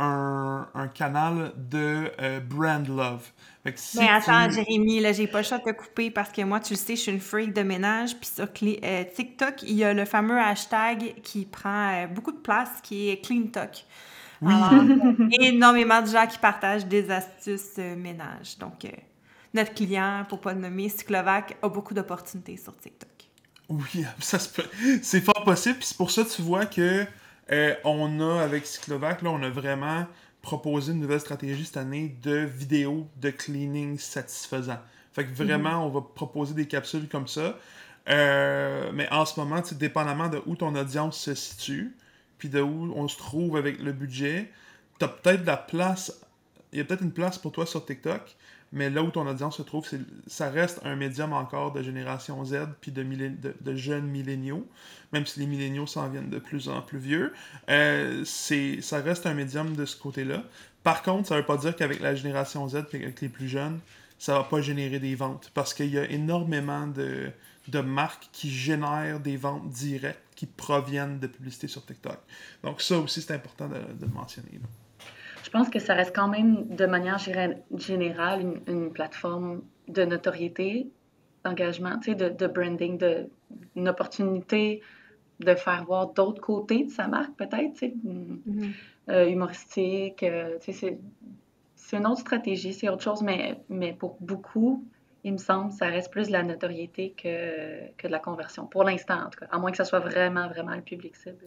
un, 0.00 0.88
canal 0.94 1.52
de 1.56 2.10
euh, 2.20 2.40
brand 2.40 2.86
love. 2.88 3.30
mais 3.64 4.08
attends, 4.08 4.50
Jérémy, 4.50 5.00
là, 5.00 5.12
j'ai 5.12 5.26
pas 5.26 5.38
le 5.38 5.44
choix 5.44 5.58
de 5.58 5.64
te 5.64 5.70
couper 5.70 6.10
parce 6.10 6.30
que 6.30 6.42
moi, 6.42 6.60
tu 6.60 6.72
le 6.72 6.78
sais, 6.78 6.96
je 6.96 7.02
suis 7.02 7.12
une 7.12 7.20
freak 7.20 7.52
de 7.52 7.62
ménage. 7.62 8.16
Puis 8.16 8.30
sur 8.34 8.46
euh, 8.46 9.04
TikTok, 9.14 9.62
il 9.62 9.74
y 9.74 9.84
a 9.84 9.92
le 9.92 10.04
fameux 10.04 10.38
hashtag 10.38 11.14
qui 11.22 11.44
prend 11.44 11.92
euh, 11.92 12.06
beaucoup 12.06 12.32
de 12.32 12.38
place 12.38 12.70
qui 12.82 13.10
est 13.10 13.24
CleanTok. 13.24 13.84
Oui. 14.42 14.54
énormément 15.40 16.00
de 16.00 16.06
gens 16.06 16.26
qui 16.26 16.38
partagent 16.38 16.86
des 16.86 17.10
astuces 17.10 17.76
ménage. 17.76 18.56
Donc, 18.58 18.86
notre 19.52 19.74
client, 19.74 20.24
pour 20.28 20.40
pas 20.40 20.54
le 20.54 20.60
nommer, 20.60 20.88
Cyclovac, 20.88 21.58
a 21.62 21.68
beaucoup 21.68 21.92
d'opportunités 21.92 22.56
sur 22.56 22.74
TikTok. 22.74 23.10
Oui, 23.68 24.04
ça 24.18 24.38
c'est 25.02 25.20
fort 25.20 25.44
possible. 25.44 25.76
Puis 25.76 25.88
c'est 25.88 25.96
pour 25.96 26.10
ça, 26.10 26.24
tu 26.24 26.40
vois 26.40 26.64
que 26.64 27.06
euh, 27.52 27.74
on 27.84 28.20
a, 28.20 28.42
avec 28.42 28.66
Cyclovac, 28.66 29.22
là, 29.22 29.30
on 29.30 29.42
a 29.42 29.50
vraiment 29.50 30.06
proposé 30.42 30.92
une 30.92 31.00
nouvelle 31.00 31.20
stratégie 31.20 31.64
cette 31.64 31.76
année 31.76 32.16
de 32.22 32.36
vidéos 32.36 33.06
de 33.20 33.30
cleaning 33.30 33.98
satisfaisant. 33.98 34.78
Fait 35.12 35.24
que 35.24 35.34
vraiment, 35.34 35.80
mhm. 35.80 35.86
on 35.86 35.88
va 35.88 36.00
proposer 36.14 36.54
des 36.54 36.66
capsules 36.66 37.08
comme 37.08 37.26
ça. 37.26 37.58
Euh, 38.08 38.90
mais 38.94 39.08
en 39.12 39.24
ce 39.24 39.38
moment, 39.38 39.62
dépendamment 39.72 40.28
de 40.28 40.40
où 40.46 40.56
ton 40.56 40.74
audience 40.74 41.18
se 41.18 41.34
situe, 41.34 41.94
puis 42.38 42.48
de 42.48 42.60
où 42.60 42.92
on 42.96 43.08
se 43.08 43.16
trouve 43.16 43.56
avec 43.56 43.78
le 43.80 43.92
budget, 43.92 44.50
tu 44.98 45.04
as 45.04 45.08
peut-être 45.08 45.44
la 45.44 45.56
place, 45.56 46.20
il 46.72 46.78
y 46.78 46.80
a 46.80 46.84
peut-être 46.84 47.02
une 47.02 47.12
place 47.12 47.38
pour 47.38 47.52
toi 47.52 47.66
sur 47.66 47.84
TikTok, 47.84 48.36
mais 48.72 48.88
là 48.88 49.02
où 49.02 49.10
ton 49.10 49.26
audience 49.26 49.56
se 49.56 49.62
trouve, 49.62 49.86
ça 50.26 50.48
reste 50.48 50.80
un 50.84 50.94
médium 50.94 51.32
encore 51.32 51.72
de 51.72 51.82
génération 51.82 52.44
Z 52.44 52.68
puis 52.80 52.92
de, 52.92 53.74
jeunes 53.74 54.06
milléniaux, 54.06 54.66
même 55.12 55.26
si 55.26 55.40
les 55.40 55.46
milléniaux 55.46 55.86
s'en 55.86 56.08
viennent 56.08 56.30
de 56.30 56.38
plus 56.38 56.68
en 56.68 56.80
plus 56.80 56.98
vieux. 56.98 57.32
Euh, 57.68 58.24
ça 58.24 59.00
reste 59.00 59.26
un 59.26 59.34
médium 59.34 59.74
de 59.74 59.84
ce 59.84 59.96
côté-là. 59.96 60.44
Par 60.84 61.02
contre, 61.02 61.28
ça 61.28 61.34
ne 61.34 61.40
veut 61.40 61.46
pas 61.46 61.56
dire 61.56 61.74
qu'avec 61.74 62.00
la 62.00 62.14
génération 62.14 62.66
Z 62.68 62.84
et 62.92 63.02
avec 63.02 63.20
les 63.20 63.28
plus 63.28 63.48
jeunes, 63.48 63.80
ça 64.18 64.34
va 64.34 64.44
pas 64.44 64.60
générer 64.60 65.00
des 65.00 65.14
ventes 65.14 65.50
parce 65.52 65.74
qu'il 65.74 65.90
y 65.90 65.98
a 65.98 66.08
énormément 66.08 66.86
de, 66.86 67.30
de 67.68 67.80
marques 67.80 68.28
qui 68.32 68.50
génèrent 68.50 69.18
des 69.18 69.36
ventes 69.36 69.68
directes 69.70 70.22
qui 70.36 70.46
proviennent 70.46 71.18
de 71.18 71.26
publicité 71.26 71.68
sur 71.68 71.84
TikTok. 71.84 72.18
Donc 72.62 72.80
ça 72.80 72.98
aussi, 72.98 73.20
c'est 73.20 73.34
important 73.34 73.68
de, 73.68 74.06
de 74.06 74.06
mentionner. 74.12 74.60
Je 75.50 75.58
pense 75.58 75.68
que 75.68 75.80
ça 75.80 75.94
reste 75.94 76.14
quand 76.14 76.28
même, 76.28 76.68
de 76.68 76.86
manière 76.86 77.18
générale, 77.18 78.62
une, 78.68 78.92
plateforme 78.92 79.62
de 79.88 80.04
notoriété, 80.04 80.88
d'engagement, 81.44 81.96
de, 82.06 82.28
de 82.28 82.46
branding, 82.46 82.96
de, 82.96 83.28
une 83.74 83.88
opportunité 83.88 84.80
de 85.40 85.54
faire 85.56 85.84
voir 85.86 86.12
d'autres 86.12 86.40
côtés 86.40 86.84
de 86.84 86.90
sa 86.90 87.08
marque, 87.08 87.34
peut-être, 87.34 87.82
mm-hmm. 87.82 88.72
euh, 89.08 89.28
humoristique. 89.28 90.22
Euh, 90.22 90.56
c'est 90.60 91.96
une 91.96 92.06
autre 92.06 92.20
stratégie, 92.20 92.72
c'est 92.72 92.88
autre 92.88 93.02
chose, 93.02 93.22
mais, 93.22 93.60
mais 93.68 93.92
pour 93.92 94.18
beaucoup, 94.20 94.84
il 95.24 95.32
me 95.32 95.38
semble, 95.38 95.72
ça 95.72 95.86
reste 95.86 96.12
plus 96.12 96.28
de 96.28 96.32
la 96.32 96.44
notoriété 96.44 97.12
que, 97.20 97.90
que 97.96 98.06
de 98.06 98.12
la 98.12 98.20
conversion, 98.20 98.66
pour 98.66 98.84
l'instant, 98.84 99.26
en 99.26 99.30
tout 99.30 99.40
cas, 99.40 99.46
à 99.50 99.58
moins 99.58 99.72
que 99.72 99.78
ça 99.78 99.84
soit 99.84 99.98
vraiment, 99.98 100.46
vraiment 100.46 100.76
le 100.76 100.82
public 100.82 101.16
cible. 101.16 101.44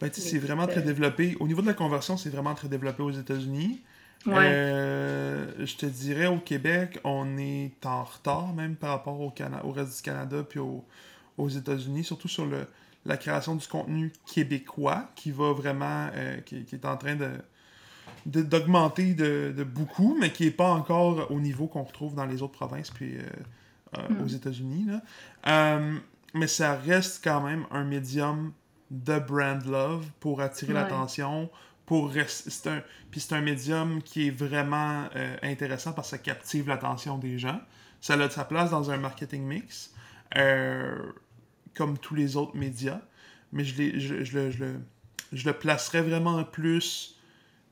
Ben, 0.00 0.10
c'est 0.12 0.38
vraiment 0.38 0.66
très 0.66 0.82
développé. 0.82 1.36
Au 1.40 1.48
niveau 1.48 1.60
de 1.60 1.66
la 1.66 1.74
conversion, 1.74 2.16
c'est 2.16 2.30
vraiment 2.30 2.54
très 2.54 2.68
développé 2.68 3.02
aux 3.02 3.10
États-Unis. 3.10 3.80
Euh, 4.26 5.46
je 5.58 5.76
te 5.76 5.86
dirais, 5.86 6.26
au 6.26 6.38
Québec, 6.38 6.98
on 7.04 7.38
est 7.38 7.84
en 7.84 8.04
retard 8.04 8.52
même 8.52 8.76
par 8.76 8.90
rapport 8.90 9.20
au, 9.20 9.32
au 9.64 9.72
reste 9.72 9.96
du 9.96 10.02
Canada 10.02 10.44
puis 10.48 10.58
aux 10.60 11.48
États-Unis, 11.48 12.04
surtout 12.04 12.28
sur 12.28 12.46
le, 12.46 12.66
la 13.06 13.16
création 13.16 13.54
du 13.54 13.66
contenu 13.66 14.12
québécois 14.26 15.10
qui 15.14 15.30
va 15.30 15.52
vraiment, 15.52 16.08
euh, 16.14 16.40
qui, 16.40 16.64
est 16.72 16.84
en 16.84 16.96
train 16.96 17.16
de 17.16 17.30
d'augmenter 18.26 19.14
de, 19.14 19.64
beaucoup, 19.64 20.16
mais 20.20 20.30
qui 20.32 20.44
n'est 20.44 20.50
pas 20.50 20.70
encore 20.70 21.30
au 21.30 21.40
niveau 21.40 21.66
qu'on 21.66 21.84
retrouve 21.84 22.14
dans 22.14 22.26
les 22.26 22.42
autres 22.42 22.52
provinces 22.52 22.90
puis 22.90 23.16
euh, 23.16 24.08
hmm. 24.08 24.24
aux 24.24 24.26
États-Unis. 24.26 24.86
mais 26.34 26.46
ça 26.46 26.74
reste 26.74 27.22
quand 27.24 27.40
même 27.40 27.64
un 27.70 27.84
médium 27.84 28.52
de 28.90 29.18
brand 29.18 29.64
love 29.64 30.06
pour 30.20 30.40
attirer 30.40 30.72
l'attention. 30.72 31.50
Pour 31.86 32.12
c'est 32.26 32.66
un 32.66 32.82
puis 33.10 33.20
c'est 33.20 33.34
un 33.34 33.40
médium 33.40 34.02
qui 34.02 34.28
est 34.28 34.30
vraiment 34.30 35.08
euh, 35.16 35.36
intéressant 35.42 35.92
parce 35.92 36.10
que 36.10 36.16
ça 36.16 36.22
captive 36.22 36.68
l'attention 36.68 37.16
des 37.18 37.38
gens. 37.38 37.60
Ça 38.00 38.14
a 38.14 38.30
sa 38.30 38.44
place 38.44 38.70
dans 38.70 38.90
un 38.90 38.98
marketing 38.98 39.42
mix, 39.42 39.92
euh, 40.36 40.96
comme 41.74 41.98
tous 41.98 42.14
les 42.14 42.36
autres 42.36 42.56
médias, 42.56 43.00
mais 43.52 43.64
je, 43.64 43.98
je, 43.98 44.22
je, 44.22 44.38
le, 44.38 44.50
je, 44.50 44.64
le, 44.64 44.80
je 45.32 45.46
le 45.48 45.52
placerais 45.52 46.02
vraiment 46.02 46.44
plus 46.44 47.18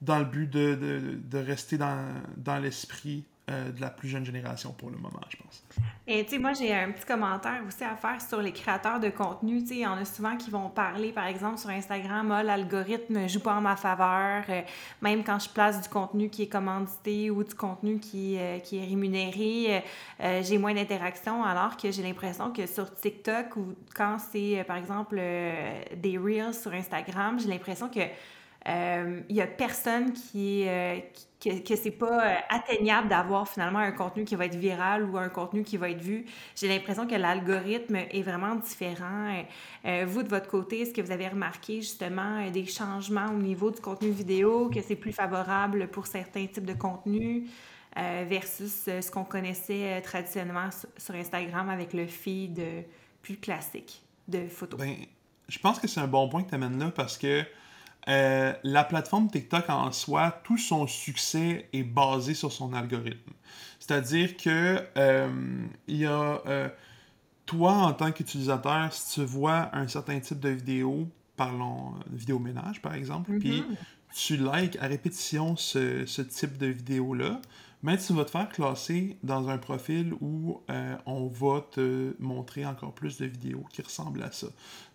dans 0.01 0.19
le 0.19 0.25
but 0.25 0.51
de, 0.51 0.75
de, 0.75 1.19
de 1.23 1.39
rester 1.39 1.79
dans, 1.79 2.13
dans 2.37 2.59
l'esprit 2.59 3.25
euh, 3.49 3.71
de 3.71 3.81
la 3.81 3.91
plus 3.91 4.09
jeune 4.09 4.27
génération 4.27 4.73
pour 4.73 4.91
le 4.91 4.97
moment, 4.97 5.21
je 5.29 5.37
pense. 5.37 5.63
Et 6.09 6.25
tu 6.25 6.31
sais, 6.31 6.39
moi, 6.39 6.53
j'ai 6.53 6.75
un 6.75 6.91
petit 6.91 7.07
commentaire 7.07 7.63
aussi 7.65 7.85
à 7.85 7.95
faire 7.95 8.21
sur 8.21 8.43
les 8.43 8.51
créateurs 8.51 8.99
de 8.99 9.09
contenu. 9.09 9.61
Tu 9.63 9.69
sais, 9.69 9.75
il 9.77 9.81
y 9.83 9.87
en 9.87 9.97
a 9.97 10.05
souvent 10.05 10.37
qui 10.37 10.51
vont 10.51 10.69
parler, 10.69 11.13
par 11.13 11.27
exemple, 11.27 11.57
sur 11.59 11.71
Instagram, 11.71 12.33
ah, 12.33 12.43
l'algorithme 12.43 13.29
joue 13.29 13.39
pas 13.39 13.55
en 13.55 13.61
ma 13.61 13.77
faveur. 13.77 14.43
Euh, 14.49 14.63
même 15.01 15.23
quand 15.23 15.39
je 15.39 15.49
place 15.49 15.81
du 15.81 15.89
contenu 15.89 16.29
qui 16.29 16.43
est 16.43 16.49
commandité 16.49 17.31
ou 17.31 17.45
du 17.45 17.55
contenu 17.55 18.01
qui, 18.01 18.37
euh, 18.37 18.59
qui 18.59 18.79
est 18.79 18.85
rémunéré, 18.85 19.85
j'ai 20.43 20.59
moins 20.59 20.75
d'interaction. 20.75 21.45
Alors 21.45 21.77
que 21.77 21.93
j'ai 21.93 22.03
l'impression 22.03 22.53
que 22.53 22.67
sur 22.67 22.93
TikTok 22.93 23.57
ou 23.59 23.75
quand 23.95 24.17
c'est, 24.19 24.65
par 24.67 24.77
exemple, 24.77 25.21
des 25.97 26.19
Reels 26.19 26.55
sur 26.55 26.73
Instagram, 26.73 27.39
j'ai 27.39 27.47
l'impression 27.49 27.89
que 27.89 28.01
il 28.67 29.35
n'y 29.35 29.41
a 29.41 29.47
personne 29.47 30.13
qui, 30.13 30.67
qui 31.13 31.27
que, 31.41 31.63
que 31.63 31.77
c'est 31.77 31.91
pas 31.91 32.27
euh, 32.27 32.37
atteignable 32.49 33.09
d'avoir 33.09 33.49
finalement 33.49 33.79
un 33.79 33.93
contenu 33.93 34.25
qui 34.25 34.35
va 34.37 34.47
être 34.47 34.57
viral 34.57 35.05
ou 35.05 35.17
un 35.19 35.29
contenu 35.29 35.63
qui 35.63 35.77
va 35.77 35.91
être 35.91 36.01
vu. 36.01 36.25
J'ai 36.55 36.69
l'impression 36.69 37.07
que 37.07 37.15
l'algorithme 37.15 37.97
est 37.97 38.23
vraiment 38.23 38.55
différent. 38.57 39.29
Euh, 39.29 39.43
euh, 39.87 40.05
vous, 40.07 40.23
de 40.23 40.29
votre 40.29 40.49
côté, 40.49 40.83
est-ce 40.83 40.93
que 40.93 41.01
vous 41.01 41.13
avez 41.13 41.29
remarqué 41.29 41.83
justement 41.83 42.51
des 42.51 42.67
changements 42.67 43.31
au 43.31 43.39
niveau 43.39 43.71
du 43.71 43.81
contenu 43.81 44.11
vidéo, 44.11 44.71
que 44.71 44.81
c'est 44.81 44.97
plus 44.97 45.13
favorable 45.13 45.89
pour 45.89 46.07
certains 46.07 46.47
types 46.47 46.67
de 46.67 46.75
contenus 46.75 47.49
versus 48.29 48.85
ce 48.85 49.11
qu'on 49.11 49.25
connaissait 49.25 50.03
traditionnellement 50.03 50.69
sur 50.99 51.15
Instagram 51.15 51.71
avec 51.71 51.95
le 51.95 52.07
feed 52.07 52.63
plus 53.23 53.39
classique 53.39 54.03
de 54.29 54.49
photos? 54.49 54.79
Ben, 54.79 54.97
je 55.49 55.59
pense 55.59 55.79
que 55.79 55.89
c'est 55.89 56.01
un 56.01 56.07
bon 56.07 56.29
point 56.29 56.43
que 56.43 56.51
tu 56.51 56.55
amènes 56.55 56.79
là 56.79 56.91
parce 56.91 57.17
que 57.17 57.43
euh, 58.09 58.53
la 58.63 58.85
plateforme 58.85 59.29
TikTok 59.31 59.69
en 59.69 59.91
soi, 59.93 60.41
tout 60.45 60.59
son 60.59 60.87
succès 60.87 61.69
est 61.73 61.83
basé 61.83 62.35
sur 62.35 62.53
son 62.53 62.73
algorithme. 62.73 63.33
C'est-à-dire 63.81 64.37
que 64.37 64.81
euh, 64.97 65.67
il 65.89 65.97
y 65.99 66.07
a 66.07 66.41
euh, 66.47 66.69
toi 67.47 67.73
en 67.73 67.93
tant 67.93 68.13
qu'utilisateur, 68.13 68.93
si 68.93 69.15
tu 69.15 69.25
vois 69.25 69.71
un 69.77 69.89
certain 69.89 70.19
type 70.21 70.41
de 70.41 70.51
vidéo, 70.51 71.09
parlons 71.37 71.95
vidéo 72.11 72.39
ménage 72.39 72.81
par 72.83 72.95
exemple, 72.95 73.33
puis 73.39 73.69
Mhm. 73.69 73.77
tu 74.15 74.37
likes 74.37 74.77
à 74.81 74.87
répétition 74.87 75.57
ce, 75.57 76.07
ce 76.07 76.23
type 76.23 76.57
de 76.59 76.67
vidéo-là, 76.67 77.41
mais 77.83 77.99
tu 77.99 78.13
vas 78.15 78.25
te 78.25 78.31
faire 78.31 78.49
classer 78.49 79.19
dans 79.23 79.49
un 79.49 79.59
profil 79.59 80.15
où 80.21 80.61
on 81.07 81.27
va 81.27 81.61
te 81.71 82.15
montrer 82.19 82.65
encore 82.65 82.93
plus 82.95 83.19
de 83.19 83.27
vidéos 83.27 83.65
qui 83.73 83.83
ressemblent 83.83 84.23
à 84.23 84.33
ça. 84.33 84.47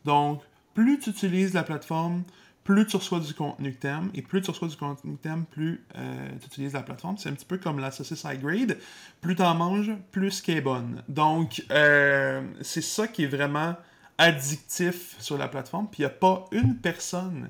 Donc, 0.05 0.41
plus 0.73 0.99
tu 0.99 1.09
utilises 1.11 1.53
la 1.53 1.63
plateforme, 1.63 2.23
plus 2.71 2.87
tu 2.87 2.95
reçois 2.95 3.19
du 3.19 3.33
contenu 3.33 3.73
que 3.73 3.79
t'aimes, 3.81 4.09
et 4.13 4.21
plus 4.21 4.41
tu 4.41 4.49
reçois 4.49 4.69
du 4.69 4.77
contenu 4.77 5.17
que 5.17 5.21
t'aimes, 5.21 5.43
plus 5.43 5.83
euh, 5.97 6.29
tu 6.39 6.45
utilises 6.45 6.71
la 6.71 6.83
plateforme. 6.83 7.17
C'est 7.17 7.27
un 7.27 7.33
petit 7.33 7.45
peu 7.45 7.57
comme 7.57 7.79
la 7.79 7.91
saucisse 7.91 8.23
high 8.23 8.41
grade. 8.41 8.77
Plus 9.19 9.35
t'en 9.35 9.53
manges, 9.55 9.91
plus 10.11 10.39
qu'elle 10.39 10.57
est 10.57 10.61
bonne. 10.61 11.03
Donc, 11.09 11.65
euh, 11.69 12.41
c'est 12.61 12.81
ça 12.81 13.09
qui 13.09 13.25
est 13.25 13.27
vraiment 13.27 13.75
addictif 14.17 15.17
sur 15.19 15.37
la 15.37 15.49
plateforme. 15.49 15.89
Puis 15.91 16.03
il 16.03 16.03
n'y 16.03 16.05
a 16.05 16.11
pas 16.11 16.45
une 16.53 16.77
personne 16.77 17.49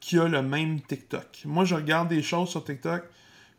qui 0.00 0.18
a 0.18 0.28
le 0.28 0.40
même 0.40 0.80
TikTok. 0.80 1.42
Moi, 1.44 1.66
je 1.66 1.74
regarde 1.74 2.08
des 2.08 2.22
choses 2.22 2.48
sur 2.48 2.64
TikTok, 2.64 3.04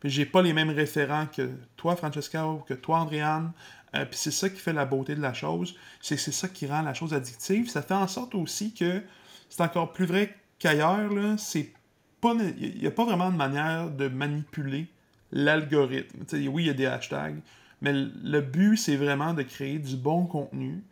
puis 0.00 0.10
j'ai 0.10 0.26
pas 0.26 0.42
les 0.42 0.52
mêmes 0.52 0.70
référents 0.70 1.26
que 1.26 1.50
toi, 1.76 1.94
Francesca, 1.94 2.48
ou 2.48 2.58
que 2.58 2.74
toi, 2.74 2.98
Andréane. 2.98 3.52
Euh, 3.94 4.04
puis 4.06 4.18
c'est 4.18 4.32
ça 4.32 4.50
qui 4.50 4.58
fait 4.58 4.72
la 4.72 4.86
beauté 4.86 5.14
de 5.14 5.22
la 5.22 5.34
chose. 5.34 5.76
C'est 6.00 6.16
ça 6.18 6.48
qui 6.48 6.66
rend 6.66 6.82
la 6.82 6.94
chose 6.94 7.14
addictive. 7.14 7.70
Ça 7.70 7.80
fait 7.80 7.94
en 7.94 8.08
sorte 8.08 8.34
aussi 8.34 8.74
que 8.74 9.02
c'est 9.48 9.62
encore 9.62 9.92
plus 9.92 10.06
vrai 10.06 10.34
qu'ailleurs. 10.58 11.10
C'est 11.38 11.72
pas... 12.20 12.34
Il 12.58 12.78
n'y 12.78 12.86
a 12.86 12.90
pas 12.90 13.04
vraiment 13.04 13.30
de 13.30 13.36
manière 13.36 13.90
de 13.90 14.08
manipuler 14.08 14.86
l'algorithme. 15.32 16.24
Oui, 16.48 16.64
il 16.64 16.66
y 16.66 16.70
a 16.70 16.74
des 16.74 16.86
hashtags, 16.86 17.40
mais 17.80 17.92
le 17.92 18.40
but, 18.40 18.76
c'est 18.76 18.96
vraiment 18.96 19.34
de 19.34 19.42
créer 19.42 19.78
du 19.78 19.96
bon 19.96 20.26
contenu 20.26 20.82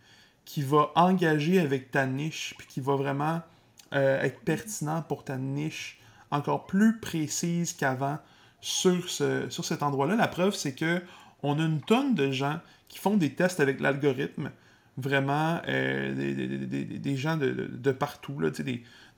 qui 0.45 0.63
va 0.63 0.91
engager 0.95 1.59
avec 1.61 1.91
ta 1.91 2.07
niche, 2.07 2.55
puis 2.59 2.67
qui 2.67 2.81
va 2.81 2.97
vraiment 2.97 3.41
euh, 3.95 4.21
être 4.23 4.41
pertinent 4.41 5.03
pour 5.03 5.25
ta 5.25 5.39
niche, 5.39 6.01
encore 6.31 6.67
plus 6.67 6.99
précise 6.99 7.73
qu'avant 7.73 8.19
sur, 8.61 9.09
ce, 9.09 9.49
sur 9.49 9.65
cet 9.65 9.83
endroit-là. 9.83 10.17
La 10.17 10.29
preuve, 10.29 10.55
c'est 10.55 10.75
que 10.75 11.01
on 11.43 11.59
a 11.59 11.63
une 11.63 11.81
tonne 11.81 12.15
de 12.15 12.31
gens 12.31 12.61
qui 12.89 12.99
font 12.99 13.17
des 13.17 13.35
tests 13.35 13.61
avec 13.61 13.81
l'algorithme, 13.81 14.51
vraiment 14.97 15.61
euh, 15.69 16.15
des, 16.15 16.35
des- 16.35 16.59
des- 16.67 16.85
des- 16.99 17.17
gens 17.17 17.37
de, 17.37 17.71
de- 17.73 17.93
partout, 17.93 18.39
là, 18.39 18.51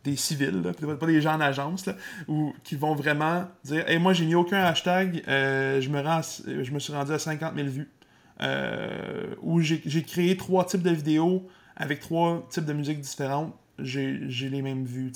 des 0.07 0.17
civils, 0.17 0.63
là, 0.63 0.73
pas 0.73 1.07
des 1.07 1.21
gens 1.21 1.35
en 1.35 1.41
agence, 1.41 1.87
là, 1.87 1.97
ou 2.29 2.55
qui 2.65 2.77
vont 2.77 2.95
vraiment 2.95 3.45
dire 3.65 3.89
hey, 3.89 3.99
moi 3.99 4.13
j'ai 4.13 4.25
mis 4.25 4.35
aucun 4.35 4.63
hashtag, 4.63 5.23
euh, 5.29 5.81
je, 5.81 5.89
me 5.91 6.01
rends, 6.01 6.21
je 6.47 6.71
me 6.71 6.79
suis 6.79 6.93
rendu 6.93 7.13
à 7.13 7.19
50 7.19 7.55
000 7.55 7.69
vues. 7.69 7.91
Euh, 8.43 9.35
où 9.41 9.61
j'ai 9.61 10.03
créé 10.03 10.37
trois 10.37 10.67
types 10.67 10.83
de 10.83 10.91
vidéos 10.91 11.49
avec 11.75 12.01
trois 12.01 12.47
types 12.51 12.67
de 12.67 12.73
musique 12.75 13.01
différentes, 13.01 13.55
j'ai 13.79 14.49
les 14.51 14.63
mêmes 14.63 14.85
vues. 14.85 15.13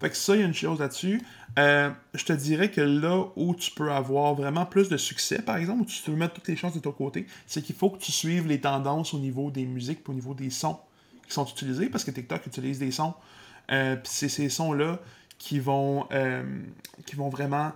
Fait 0.00 0.10
que 0.10 0.16
ça, 0.16 0.34
il 0.34 0.40
y 0.40 0.42
a 0.42 0.46
une 0.46 0.54
chose 0.54 0.80
là-dessus. 0.80 1.22
Euh, 1.58 1.90
je 2.14 2.24
te 2.24 2.32
dirais 2.32 2.70
que 2.70 2.80
là 2.80 3.24
où 3.36 3.54
tu 3.54 3.70
peux 3.70 3.90
avoir 3.90 4.34
vraiment 4.34 4.66
plus 4.66 4.88
de 4.88 4.96
succès, 4.96 5.40
par 5.40 5.56
exemple, 5.56 5.82
où 5.82 5.84
tu 5.84 6.02
peux 6.02 6.12
mettre 6.12 6.34
toutes 6.34 6.48
les 6.48 6.56
chances 6.56 6.74
de 6.74 6.80
ton 6.80 6.92
côté, 6.92 7.26
c'est 7.46 7.62
qu'il 7.62 7.74
faut 7.74 7.90
que 7.90 7.98
tu 7.98 8.12
suives 8.12 8.46
les 8.46 8.60
tendances 8.60 9.14
au 9.14 9.18
niveau 9.18 9.50
des 9.50 9.64
musiques 9.64 10.06
au 10.08 10.12
niveau 10.12 10.34
des 10.34 10.50
sons 10.50 10.78
qui 11.26 11.32
sont 11.32 11.46
utilisés, 11.46 11.88
parce 11.88 12.04
que 12.04 12.10
TikTok 12.10 12.46
utilise 12.46 12.78
des 12.78 12.90
sons. 12.90 13.14
Euh, 13.70 13.96
puis 13.96 14.10
c'est 14.12 14.28
ces 14.28 14.48
sons-là 14.48 14.98
qui 15.38 15.58
vont, 15.60 16.06
euh, 16.12 16.44
qui 17.04 17.16
vont 17.16 17.28
vraiment 17.28 17.72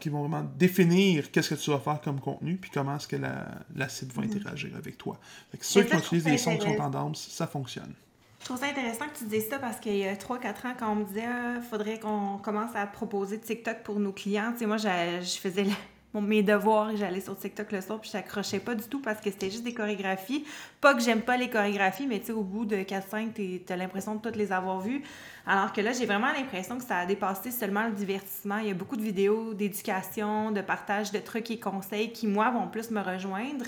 qui 0.00 0.08
vont 0.10 0.20
vraiment 0.28 0.48
définir 0.58 1.32
qu'est-ce 1.32 1.50
que 1.54 1.60
tu 1.60 1.70
vas 1.72 1.80
faire 1.80 2.00
comme 2.00 2.20
contenu, 2.20 2.56
puis 2.56 2.70
comment 2.72 2.94
est-ce 2.94 3.08
que 3.08 3.16
la, 3.16 3.48
la 3.74 3.88
cible 3.88 4.12
va 4.12 4.22
interagir 4.22 4.76
avec 4.76 4.96
toi. 4.96 5.18
Fait 5.50 5.58
que 5.58 5.64
ceux 5.66 5.82
qui 5.82 5.88
je 5.94 5.98
utiliser 5.98 6.30
des 6.30 6.38
sons 6.38 6.56
qui 6.56 6.66
sont 6.66 6.76
tendance, 6.76 7.28
ça 7.30 7.48
fonctionne. 7.48 7.92
Je 8.38 8.44
trouve 8.44 8.58
ça 8.58 8.66
intéressant 8.66 9.06
que 9.12 9.18
tu 9.18 9.24
dises 9.24 9.48
ça 9.48 9.58
parce 9.58 9.80
qu'il 9.80 9.96
y 9.96 10.06
a 10.06 10.14
3-4 10.14 10.66
ans, 10.66 10.74
quand 10.78 10.92
on 10.92 10.94
me 10.96 11.04
disait 11.04 11.24
il 11.56 11.62
faudrait 11.68 11.98
qu'on 11.98 12.38
commence 12.38 12.74
à 12.76 12.86
proposer 12.86 13.40
TikTok 13.40 13.82
pour 13.82 13.98
nos 13.98 14.12
clients, 14.12 14.52
tu 14.52 14.60
sais, 14.60 14.66
moi, 14.66 14.76
j'ai- 14.76 15.20
je 15.20 15.38
faisais 15.38 15.64
le- 15.64 15.70
mon- 16.14 16.20
mes 16.22 16.42
devoirs 16.42 16.96
j'allais 16.96 17.20
sur 17.20 17.36
TikTok 17.38 17.72
le 17.72 17.80
soir 17.80 18.00
puis 18.00 18.10
je 18.12 18.16
n'accrochais 18.16 18.58
pas 18.60 18.74
du 18.74 18.84
tout 18.84 19.00
parce 19.00 19.20
que 19.20 19.30
c'était 19.30 19.50
juste 19.50 19.64
des 19.64 19.74
chorégraphies. 19.74 20.44
Pas 20.80 20.94
que 20.94 21.00
j'aime 21.00 21.22
pas 21.22 21.36
les 21.36 21.48
chorégraphies, 21.50 22.06
mais 22.06 22.20
tu 22.20 22.26
sais, 22.26 22.32
au 22.32 22.42
bout 22.42 22.64
de 22.64 22.76
4-5, 22.76 23.32
tu 23.34 23.60
as 23.72 23.76
l'impression 23.76 24.14
de 24.16 24.20
toutes 24.20 24.36
les 24.36 24.52
avoir 24.52 24.80
vues. 24.80 25.02
Alors 25.46 25.72
que 25.72 25.80
là, 25.80 25.92
j'ai 25.92 26.06
vraiment 26.06 26.32
l'impression 26.32 26.78
que 26.78 26.84
ça 26.84 26.98
a 26.98 27.06
dépassé 27.06 27.50
seulement 27.50 27.86
le 27.86 27.92
divertissement. 27.92 28.58
Il 28.58 28.68
y 28.68 28.70
a 28.70 28.74
beaucoup 28.74 28.96
de 28.96 29.02
vidéos 29.02 29.54
d'éducation, 29.54 30.50
de 30.52 30.60
partage 30.60 31.12
de 31.12 31.18
trucs 31.18 31.50
et 31.50 31.58
conseils 31.58 32.12
qui, 32.12 32.26
moi, 32.26 32.50
vont 32.50 32.68
plus 32.68 32.90
me 32.90 33.00
rejoindre. 33.00 33.64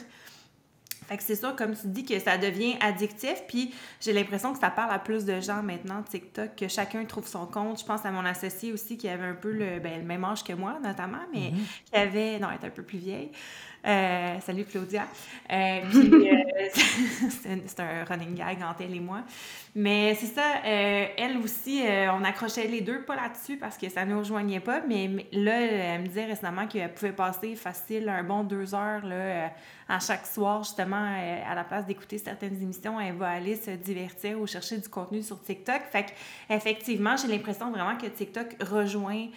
Fait 1.08 1.16
que 1.16 1.22
c'est 1.22 1.36
sûr, 1.36 1.54
comme 1.56 1.74
tu 1.74 1.88
dis, 1.88 2.04
que 2.04 2.18
ça 2.18 2.38
devient 2.38 2.76
addictif. 2.80 3.42
Puis 3.48 3.74
j'ai 4.00 4.12
l'impression 4.12 4.52
que 4.52 4.58
ça 4.58 4.70
parle 4.70 4.92
à 4.92 4.98
plus 4.98 5.24
de 5.24 5.40
gens 5.40 5.62
maintenant, 5.62 6.02
TikTok, 6.02 6.56
que 6.56 6.68
chacun 6.68 7.04
trouve 7.04 7.26
son 7.26 7.46
compte. 7.46 7.80
Je 7.80 7.84
pense 7.84 8.04
à 8.04 8.10
mon 8.10 8.24
associé 8.24 8.72
aussi 8.72 8.96
qui 8.96 9.08
avait 9.08 9.26
un 9.26 9.34
peu 9.34 9.52
le, 9.52 9.78
ben, 9.80 10.00
le 10.00 10.06
même 10.06 10.24
âge 10.24 10.44
que 10.44 10.52
moi, 10.52 10.78
notamment, 10.82 11.24
mais 11.32 11.52
qui 11.84 11.94
avait. 11.94 12.38
Non, 12.38 12.48
elle 12.50 12.66
un 12.66 12.70
peu 12.70 12.82
plus 12.82 12.98
vieille. 12.98 13.30
Euh, 13.85 14.38
salut 14.40 14.64
Claudia. 14.64 15.07
Euh, 15.53 15.81
euh, 15.83 16.68
c'est 17.66 17.81
un- 17.81 18.05
running 18.05 18.35
gag 18.35 18.59
entre 18.62 18.83
elle 18.83 18.95
et 18.95 19.01
moi. 19.01 19.23
Mais 19.75 20.14
c'est 20.21 20.27
ça, 20.27 20.61
elle 20.64 21.38
aussi, 21.38 21.83
on 22.12 22.23
accrochait 22.25 22.66
les 22.68 22.83
deux, 22.83 23.03
pas 23.03 23.16
là-dessus 23.16 23.57
parce 23.57 23.79
que 23.79 23.88
ça 23.88 24.05
ne 24.05 24.12
nous 24.12 24.18
rejoignait 24.18 24.61
pas, 24.61 24.83
mais, 24.87 25.09
là, 25.33 25.61
elle 25.62 26.03
me 26.03 26.07
disait 26.09 26.27
récemment 26.27 26.66
qu'elle 26.66 26.92
pouvait 26.92 27.12
passer 27.12 27.57
facile 27.57 28.07
un 28.11 28.23
bon 28.23 28.45
deux 28.45 28.75
heures 28.75 29.05
là, 29.07 29.51
à 29.88 29.99
chaque 29.99 30.27
soir, 30.27 30.62
justement, 30.62 31.16
à 31.49 31.55
la 31.55 31.64
place 31.64 31.87
d'écouter 31.87 32.18
certaines 32.18 32.61
émissions, 32.62 33.01
elle 33.01 33.14
va 33.14 33.31
aller 33.31 33.57
se 33.57 33.71
divertir 33.71 34.38
ou 34.38 34.47
chercher 34.47 34.77
du 34.77 34.88
contenu 34.90 35.23
sur 35.23 35.40
TikTok. 35.40 35.81
Fait 35.90 36.07
effectivement, 36.51 37.16
j'ai 37.16 37.29
l'impression 37.29 37.71
vraiment 37.71 37.97
que 37.97 38.07
TikTok 38.07 38.57
rejoint 38.62 39.29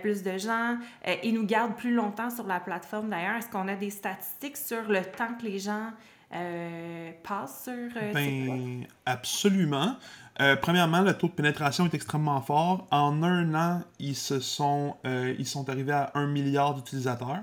plus 0.00 0.22
de 0.22 0.38
gens 0.38 0.78
et 1.22 1.30
nous 1.32 1.44
garde 1.44 1.76
plus 1.76 1.92
longtemps 1.92 2.30
sur 2.30 2.46
la 2.46 2.60
plateforme. 2.60 3.10
D'ailleurs, 3.10 3.36
est-ce 3.36 3.48
qu'on 3.50 3.68
a 3.68 3.74
des 3.74 3.90
statistiques 3.92 4.56
sur 4.56 4.88
le 4.88 5.02
temps 5.02 5.34
que 5.38 5.44
les 5.44 5.58
gens 5.58 5.90
euh, 6.34 7.10
passent 7.22 7.64
sur 7.64 7.72
euh? 7.72 8.12
Ben, 8.14 8.86
absolument. 9.04 9.96
Euh, 10.40 10.56
premièrement, 10.56 11.02
le 11.02 11.12
taux 11.12 11.26
de 11.26 11.32
pénétration 11.32 11.84
est 11.84 11.94
extrêmement 11.94 12.40
fort. 12.40 12.86
En 12.90 13.22
un 13.22 13.54
an, 13.54 13.82
ils 13.98 14.16
se 14.16 14.40
sont, 14.40 14.96
euh, 15.04 15.34
ils 15.38 15.46
sont 15.46 15.68
arrivés 15.68 15.92
à 15.92 16.10
1 16.14 16.26
milliard 16.28 16.74
d'utilisateurs. 16.74 17.42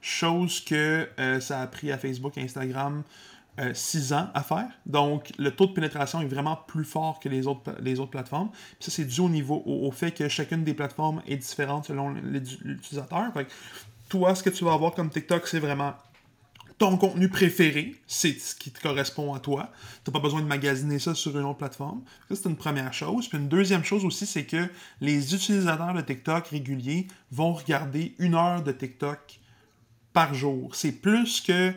Chose 0.00 0.64
que 0.64 1.06
ça 1.40 1.60
a 1.60 1.66
pris 1.66 1.92
à 1.92 1.98
Facebook 1.98 2.38
et 2.38 2.42
Instagram 2.42 3.02
6 3.74 4.14
ans 4.14 4.30
à 4.32 4.42
faire. 4.42 4.68
Donc, 4.86 5.30
le 5.38 5.50
taux 5.50 5.66
de 5.66 5.72
pénétration 5.72 6.22
est 6.22 6.26
vraiment 6.26 6.56
plus 6.56 6.86
fort 6.86 7.20
que 7.20 7.28
les 7.28 7.46
autres, 7.46 7.74
les 7.82 8.00
autres 8.00 8.12
plateformes. 8.12 8.48
Puis 8.50 8.90
ça, 8.90 8.90
c'est 8.90 9.04
dû 9.04 9.20
au, 9.20 9.28
niveau, 9.28 9.62
au, 9.66 9.86
au 9.86 9.90
fait 9.90 10.12
que 10.12 10.26
chacune 10.30 10.64
des 10.64 10.72
plateformes 10.72 11.20
est 11.28 11.36
différente 11.36 11.84
selon 11.84 12.08
l'utilisateur. 12.08 13.30
Toi, 14.10 14.34
ce 14.34 14.42
que 14.42 14.50
tu 14.50 14.64
vas 14.64 14.74
avoir 14.74 14.92
comme 14.92 15.08
TikTok, 15.08 15.46
c'est 15.46 15.60
vraiment 15.60 15.94
ton 16.80 16.96
contenu 16.96 17.28
préféré, 17.28 17.94
c'est 18.06 18.40
ce 18.40 18.54
qui 18.54 18.70
te 18.70 18.80
correspond 18.80 19.34
à 19.34 19.38
toi. 19.38 19.70
Tu 20.02 20.10
n'as 20.10 20.14
pas 20.14 20.18
besoin 20.18 20.40
de 20.40 20.46
magasiner 20.46 20.98
ça 20.98 21.14
sur 21.14 21.38
une 21.38 21.44
autre 21.44 21.58
plateforme. 21.58 22.02
Ça, 22.28 22.36
c'est 22.36 22.48
une 22.48 22.56
première 22.56 22.94
chose. 22.94 23.28
Puis 23.28 23.36
une 23.36 23.48
deuxième 23.48 23.84
chose 23.84 24.02
aussi, 24.06 24.24
c'est 24.24 24.46
que 24.46 24.66
les 25.02 25.34
utilisateurs 25.34 25.92
de 25.92 26.00
TikTok 26.00 26.48
réguliers 26.48 27.06
vont 27.30 27.52
regarder 27.52 28.14
une 28.18 28.34
heure 28.34 28.62
de 28.62 28.72
TikTok 28.72 29.40
par 30.14 30.32
jour. 30.32 30.74
C'est 30.74 30.92
plus 30.92 31.42
que 31.42 31.70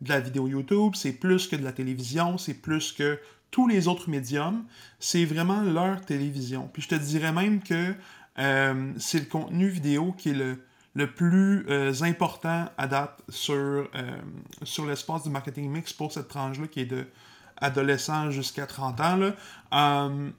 de 0.00 0.08
la 0.08 0.20
vidéo 0.20 0.48
YouTube, 0.48 0.94
c'est 0.94 1.12
plus 1.12 1.46
que 1.48 1.56
de 1.56 1.62
la 1.62 1.72
télévision, 1.72 2.38
c'est 2.38 2.54
plus 2.54 2.92
que 2.92 3.20
tous 3.50 3.68
les 3.68 3.88
autres 3.88 4.08
médiums. 4.08 4.64
C'est 4.98 5.26
vraiment 5.26 5.60
leur 5.60 6.00
télévision. 6.00 6.70
Puis 6.72 6.80
je 6.80 6.88
te 6.88 6.94
dirais 6.94 7.32
même 7.32 7.62
que 7.62 7.94
euh, 8.38 8.92
c'est 8.96 9.20
le 9.20 9.26
contenu 9.26 9.68
vidéo 9.68 10.12
qui 10.16 10.30
est 10.30 10.34
le, 10.34 10.58
le 10.96 11.12
plus 11.12 11.66
euh, 11.68 11.92
important 12.00 12.70
à 12.78 12.86
date 12.86 13.20
sur, 13.28 13.54
euh, 13.54 13.86
sur 14.62 14.86
l'espace 14.86 15.24
du 15.24 15.30
marketing 15.30 15.70
mix 15.70 15.92
pour 15.92 16.10
cette 16.10 16.28
tranche-là 16.28 16.66
qui 16.68 16.80
est 16.80 16.86
de 16.86 17.06
adolescent 17.58 18.30
jusqu'à 18.30 18.66
30 18.66 19.00
ans. 19.02 19.16
Là. 19.16 19.34
Euh, 19.74 20.30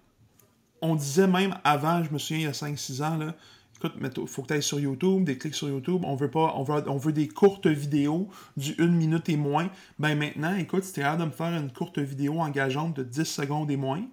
on 0.81 0.95
disait 0.95 1.27
même 1.27 1.55
avant, 1.63 2.03
je 2.03 2.11
me 2.11 2.17
souviens 2.17 2.37
il 2.37 2.45
y 2.45 2.47
a 2.47 2.53
5-6 2.53 3.03
ans, 3.03 3.17
là, 3.17 3.35
écoute, 3.75 3.93
il 4.01 4.27
faut 4.27 4.41
que 4.41 4.47
tu 4.47 4.53
ailles 4.55 4.63
sur 4.63 4.79
YouTube, 4.79 5.25
des 5.25 5.37
clics 5.37 5.53
sur 5.53 5.69
YouTube, 5.69 6.01
on 6.03 6.15
veut 6.15 6.31
pas, 6.31 6.53
on 6.55 6.63
veut, 6.63 6.83
on 6.87 6.97
veut 6.97 7.13
des 7.13 7.27
courtes 7.27 7.67
vidéos 7.67 8.27
du 8.55 8.73
1 8.79 8.87
minute 8.87 9.29
et 9.29 9.37
moins. 9.37 9.69
Ben 9.99 10.17
maintenant, 10.17 10.55
écoute, 10.55 10.85
si 10.85 10.93
tu 10.93 11.01
es 11.01 11.03
capable 11.03 11.21
de 11.21 11.27
me 11.27 11.33
faire 11.33 11.55
une 11.55 11.71
courte 11.71 11.99
vidéo 11.99 12.39
engageante 12.39 12.95
de 12.95 13.03
10 13.03 13.25
secondes 13.25 13.69
et 13.69 13.77
moins, 13.77 14.03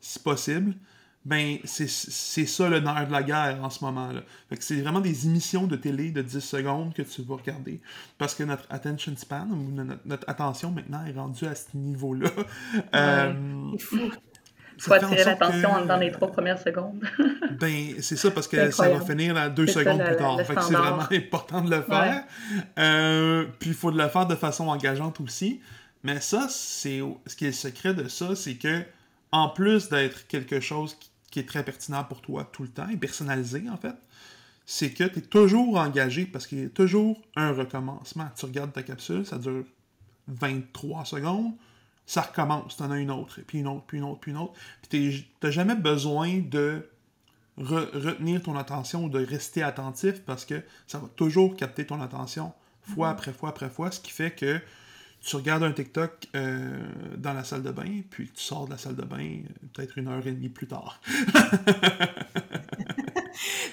si 0.00 0.18
possible, 0.18 0.74
ben 1.26 1.58
c'est 1.64 1.88
ça 2.46 2.68
le 2.68 2.78
nerf 2.78 3.08
de 3.08 3.12
la 3.12 3.22
guerre 3.24 3.58
en 3.60 3.68
ce 3.68 3.84
moment-là. 3.84 4.20
Fait 4.48 4.56
que 4.56 4.62
c'est 4.62 4.80
vraiment 4.80 5.00
des 5.00 5.26
émissions 5.26 5.66
de 5.66 5.74
télé 5.74 6.12
de 6.12 6.22
10 6.22 6.38
secondes 6.38 6.94
que 6.94 7.02
tu 7.02 7.22
vas 7.22 7.34
regarder. 7.34 7.80
Parce 8.16 8.32
que 8.36 8.44
notre 8.44 8.64
attention 8.70 9.12
span, 9.16 9.48
ou 9.50 9.72
notre, 9.72 10.00
notre 10.06 10.30
attention 10.30 10.70
maintenant 10.70 11.04
est 11.04 11.18
rendue 11.18 11.46
à 11.46 11.56
ce 11.56 11.76
niveau-là. 11.76 12.30
Euh, 12.94 13.32
fou. 13.78 13.98
Il 14.76 14.82
faut 14.82 14.92
attirer 14.92 15.24
l'attention 15.24 15.84
dans 15.84 15.96
les 15.96 16.12
trois 16.12 16.30
premières 16.30 16.60
secondes. 16.60 17.02
ben, 17.58 17.94
c'est 18.00 18.16
ça, 18.16 18.30
parce 18.30 18.46
que 18.46 18.70
ça 18.70 18.88
va 18.88 19.00
finir 19.00 19.34
là, 19.34 19.48
deux 19.48 19.66
secondes 19.66 20.04
plus 20.04 20.16
tard. 20.16 20.38
c'est 20.46 20.54
vraiment 20.54 21.08
important 21.10 21.60
de 21.62 21.70
le 21.74 21.82
faire. 21.82 22.22
Euh, 22.78 23.46
puis 23.58 23.70
il 23.70 23.76
faut 23.76 23.90
le 23.90 24.08
faire 24.08 24.26
de 24.26 24.36
façon 24.36 24.68
engageante 24.68 25.20
aussi. 25.20 25.60
Mais 26.04 26.20
ça, 26.20 26.46
c'est 26.48 27.00
ce 27.26 27.34
qui 27.34 27.46
est 27.46 27.48
le 27.48 27.52
secret 27.54 27.94
de 27.94 28.06
ça, 28.06 28.36
c'est 28.36 28.54
que 28.54 28.84
en 29.32 29.48
plus 29.48 29.88
d'être 29.88 30.26
quelque 30.28 30.60
chose 30.60 30.94
qui 30.94 31.10
est 31.34 31.48
très 31.48 31.64
pertinent 31.64 32.04
pour 32.04 32.22
toi 32.22 32.48
tout 32.50 32.62
le 32.62 32.68
temps 32.68 32.88
et 32.88 32.96
personnalisé 32.96 33.68
en 33.70 33.76
fait, 33.76 33.96
c'est 34.64 34.90
que 34.90 35.04
tu 35.04 35.18
es 35.20 35.22
toujours 35.22 35.76
engagé 35.76 36.26
parce 36.26 36.46
qu'il 36.46 36.60
y 36.60 36.64
a 36.64 36.68
toujours 36.68 37.20
un 37.36 37.52
recommencement. 37.52 38.28
Tu 38.36 38.46
regardes 38.46 38.72
ta 38.72 38.82
capsule, 38.82 39.24
ça 39.24 39.38
dure 39.38 39.64
23 40.28 41.04
secondes, 41.04 41.52
ça 42.04 42.22
recommence, 42.22 42.76
tu 42.76 42.82
en 42.82 42.90
as 42.90 42.98
une 42.98 43.10
autre, 43.10 43.40
puis 43.46 43.60
une 43.60 43.68
autre, 43.68 43.84
puis 43.86 43.98
une 43.98 44.04
autre, 44.04 44.20
puis 44.20 44.32
une 44.32 44.38
autre. 44.38 44.54
Puis 44.88 45.24
tu 45.40 45.46
n'as 45.46 45.50
jamais 45.50 45.76
besoin 45.76 46.40
de 46.40 46.88
retenir 47.56 48.42
ton 48.42 48.56
attention 48.56 49.04
ou 49.04 49.08
de 49.08 49.24
rester 49.24 49.62
attentif 49.62 50.22
parce 50.22 50.44
que 50.44 50.62
ça 50.86 50.98
va 50.98 51.08
toujours 51.16 51.56
capter 51.56 51.86
ton 51.86 52.00
attention 52.00 52.52
fois 52.82 53.08
après 53.08 53.32
fois 53.32 53.48
après 53.50 53.70
fois, 53.70 53.90
ce 53.90 54.00
qui 54.00 54.12
fait 54.12 54.30
que 54.30 54.60
tu 55.26 55.34
regardes 55.34 55.64
un 55.64 55.72
TikTok 55.72 56.28
euh, 56.36 56.78
dans 57.16 57.32
la 57.32 57.42
salle 57.42 57.64
de 57.64 57.72
bain, 57.72 58.02
puis 58.08 58.28
tu 58.28 58.40
sors 58.40 58.66
de 58.66 58.70
la 58.70 58.78
salle 58.78 58.94
de 58.94 59.02
bain 59.02 59.18
euh, 59.18 59.68
peut-être 59.74 59.98
une 59.98 60.06
heure 60.06 60.24
et 60.24 60.30
demie 60.30 60.48
plus 60.48 60.68
tard. 60.68 61.00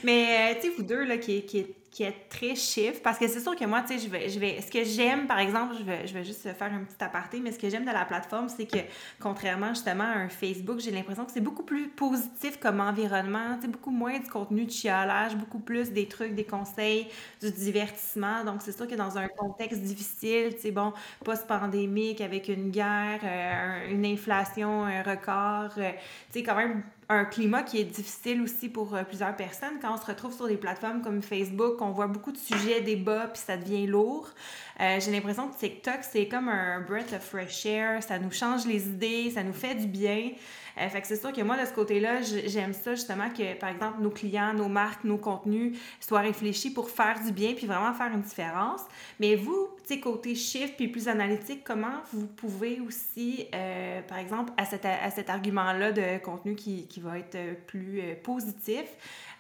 Mais, 0.04 0.52
euh, 0.52 0.56
tu 0.56 0.62
sais, 0.68 0.74
vous 0.76 0.82
deux, 0.82 1.06
là, 1.06 1.18
qui, 1.18 1.46
qui, 1.46 1.68
qui 1.94 2.02
êtes 2.02 2.28
très 2.28 2.56
chiffre, 2.56 3.02
parce 3.04 3.20
que 3.20 3.28
c'est 3.28 3.40
sûr 3.40 3.56
que 3.56 3.66
moi, 3.66 3.84
tu 3.84 3.90
sais, 3.90 4.00
je 4.04 4.10
vais, 4.10 4.28
je 4.28 4.40
vais, 4.40 4.60
ce 4.62 4.72
que 4.72 4.84
j'aime, 4.84 5.28
par 5.28 5.38
exemple, 5.38 5.76
je 5.78 5.84
vais, 5.84 6.08
je 6.08 6.24
juste 6.24 6.42
faire 6.42 6.74
un 6.74 6.84
petit 6.84 7.04
aparté, 7.04 7.40
mais 7.40 7.52
ce 7.52 7.60
que 7.60 7.70
j'aime 7.70 7.86
de 7.86 7.92
la 7.92 8.04
plateforme, 8.04 8.50
c'est 8.50 8.66
que, 8.66 8.80
contrairement 9.20 9.70
justement 9.70 10.06
à 10.06 10.18
un 10.18 10.28
Facebook, 10.28 10.80
j'ai 10.80 10.90
l'impression 10.90 11.24
que 11.24 11.32
c'est 11.32 11.40
beaucoup 11.40 11.62
plus 11.62 11.90
positif 11.90 12.60
comme 12.60 12.80
environnement, 12.80 13.58
tu 13.58 13.62
sais, 13.62 13.68
beaucoup 13.68 13.92
moins 13.92 14.18
du 14.18 14.28
contenu 14.28 14.66
de 14.66 14.72
chialage, 14.72 15.36
beaucoup 15.36 15.60
plus 15.60 15.92
des 15.92 16.08
trucs, 16.08 16.34
des 16.34 16.46
conseils, 16.46 17.10
du 17.40 17.52
divertissement. 17.52 18.44
Donc, 18.44 18.64
c'est 18.64 18.76
sûr 18.76 18.88
que 18.88 18.96
dans 18.96 19.16
un 19.20 19.28
contexte 19.28 19.82
difficile, 19.82 20.56
tu 20.56 20.62
sais, 20.62 20.72
bon, 20.72 20.94
post-pandémique, 21.24 22.22
avec 22.22 22.48
une 22.48 22.72
guerre, 22.72 23.20
euh, 23.24 23.92
une 23.92 24.06
inflation, 24.08 24.84
un 24.84 25.04
record, 25.04 25.74
euh, 25.78 25.92
tu 26.32 26.40
sais, 26.40 26.44
quand 26.44 26.56
même 26.56 26.82
un 27.14 27.26
climat 27.26 27.64
qui 27.64 27.80
est 27.80 27.86
difficile 27.86 28.42
aussi 28.42 28.70
pour 28.70 28.96
euh, 28.96 29.04
plusieurs 29.04 29.36
personnes. 29.36 29.80
Quand 29.82 29.94
on 29.94 29.98
se 29.98 30.06
retrouve 30.06 30.36
sur 30.36 30.48
des 30.48 30.58
plateformes 30.58 31.02
comme 31.02 31.22
Facebook, 31.22 31.82
on 31.82 31.92
voit 31.92 32.08
beaucoup 32.08 32.32
de 32.32 32.38
sujets, 32.38 32.82
débats, 32.82 33.28
puis 33.28 33.42
ça 33.46 33.58
devient 33.58 33.88
lourd. 33.88 34.30
Euh, 34.80 35.00
j'ai 35.00 35.12
l'impression 35.12 35.48
que 35.50 35.58
TikTok, 35.58 36.00
c'est 36.02 36.28
comme 36.28 36.50
un 36.50 36.82
breath 36.82 37.14
of 37.14 37.22
fresh 37.22 37.66
air. 37.66 38.02
Ça 38.04 38.20
nous 38.20 38.32
change 38.32 38.66
les 38.66 38.88
idées, 38.88 39.32
ça 39.32 39.44
nous 39.44 39.54
fait 39.54 39.76
du 39.76 39.88
bien. 39.88 40.32
Euh, 40.78 40.90
fait 40.90 41.02
que 41.02 41.08
c'est 41.08 41.20
sûr 41.20 41.32
que 41.32 41.42
moi, 41.42 41.60
de 41.60 41.66
ce 41.66 41.74
côté-là, 41.74 42.22
j'aime 42.22 42.74
ça 42.74 42.96
justement 42.96 43.30
que, 43.30 43.54
par 43.56 43.70
exemple, 43.70 44.02
nos 44.02 44.10
clients, 44.10 44.54
nos 44.54 44.70
marques, 44.70 45.04
nos 45.04 45.18
contenus 45.18 45.78
soient 46.00 46.22
réfléchis 46.22 46.72
pour 46.72 46.90
faire 46.90 47.20
du 47.24 47.32
bien 47.32 47.54
puis 47.54 47.68
vraiment 47.68 47.94
faire 47.94 48.12
une 48.14 48.22
différence. 48.22 48.82
Mais 49.20 49.36
vous, 49.36 49.70
tu 49.88 50.00
côté 50.00 50.36
chiffre 50.36 50.74
puis 50.76 50.88
plus 50.88 51.08
analytique, 51.08 51.64
comment 51.64 52.02
vous 52.12 52.28
pouvez 52.28 52.80
aussi, 52.80 53.48
euh, 53.54 54.02
par 54.02 54.18
exemple, 54.18 54.52
à 54.58 54.66
cet, 54.66 54.86
à 54.86 55.10
cet 55.12 55.30
argument-là 55.30 55.92
de 55.92 56.18
contenu 56.24 56.56
qui, 56.56 56.88
qui 56.88 57.00
va 57.00 57.20
être 57.20 57.38
plus 57.68 58.00
euh, 58.02 58.16
positif, 58.22 58.86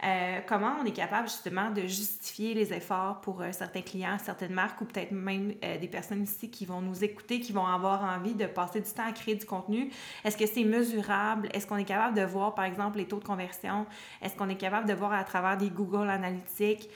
euh, 0.04 0.40
comment 0.48 0.76
on 0.82 0.86
est 0.86 0.92
capable 0.92 1.28
justement 1.28 1.72
de 1.72 1.82
justifier 1.82 2.54
les 2.54 2.74
efforts 2.74 3.22
pour 3.22 3.42
euh, 3.42 3.52
certains 3.52 3.82
clients, 3.82 4.18
certaines 4.24 4.54
marques 4.54 4.82
ou 4.82 4.86
peut-être 4.86 5.12
même 5.12 5.54
euh, 5.64 5.78
des 5.78 5.88
personnes 5.88 6.24
ici 6.24 6.50
qui 6.50 6.66
vont 6.66 6.82
nous 6.82 7.04
écouter, 7.04 7.40
qui 7.40 7.52
vont 7.52 7.66
avoir 7.66 8.04
envie 8.04 8.34
de 8.34 8.46
passer 8.46 8.82
du 8.82 8.90
temps 8.90 9.08
à 9.08 9.12
créer 9.12 9.36
du 9.36 9.46
contenu? 9.46 9.92
Est-ce 10.24 10.38
que 10.38 10.46
c'est 10.46 10.64
mesurable? 10.64 11.50
Est-ce 11.54 11.68
qu'on 11.68 11.78
est 11.78 11.86
capable 11.86 12.18
de 12.18 12.24
voir, 12.24 12.56
par 12.56 12.66
exemple, 12.66 12.98
les 12.98 13.08
taux 13.08 13.20
de 13.20 13.26
conversion? 13.26 13.86
Est-ce 14.22 14.36
qu'on 14.36 14.50
est 14.50 14.58
capable 14.58 14.88
de 14.88 14.94
voir 14.94 15.14
à 15.14 15.24
travers 15.24 15.58
des 15.58 15.70
Google 15.70 16.10
Analytics 16.10 16.90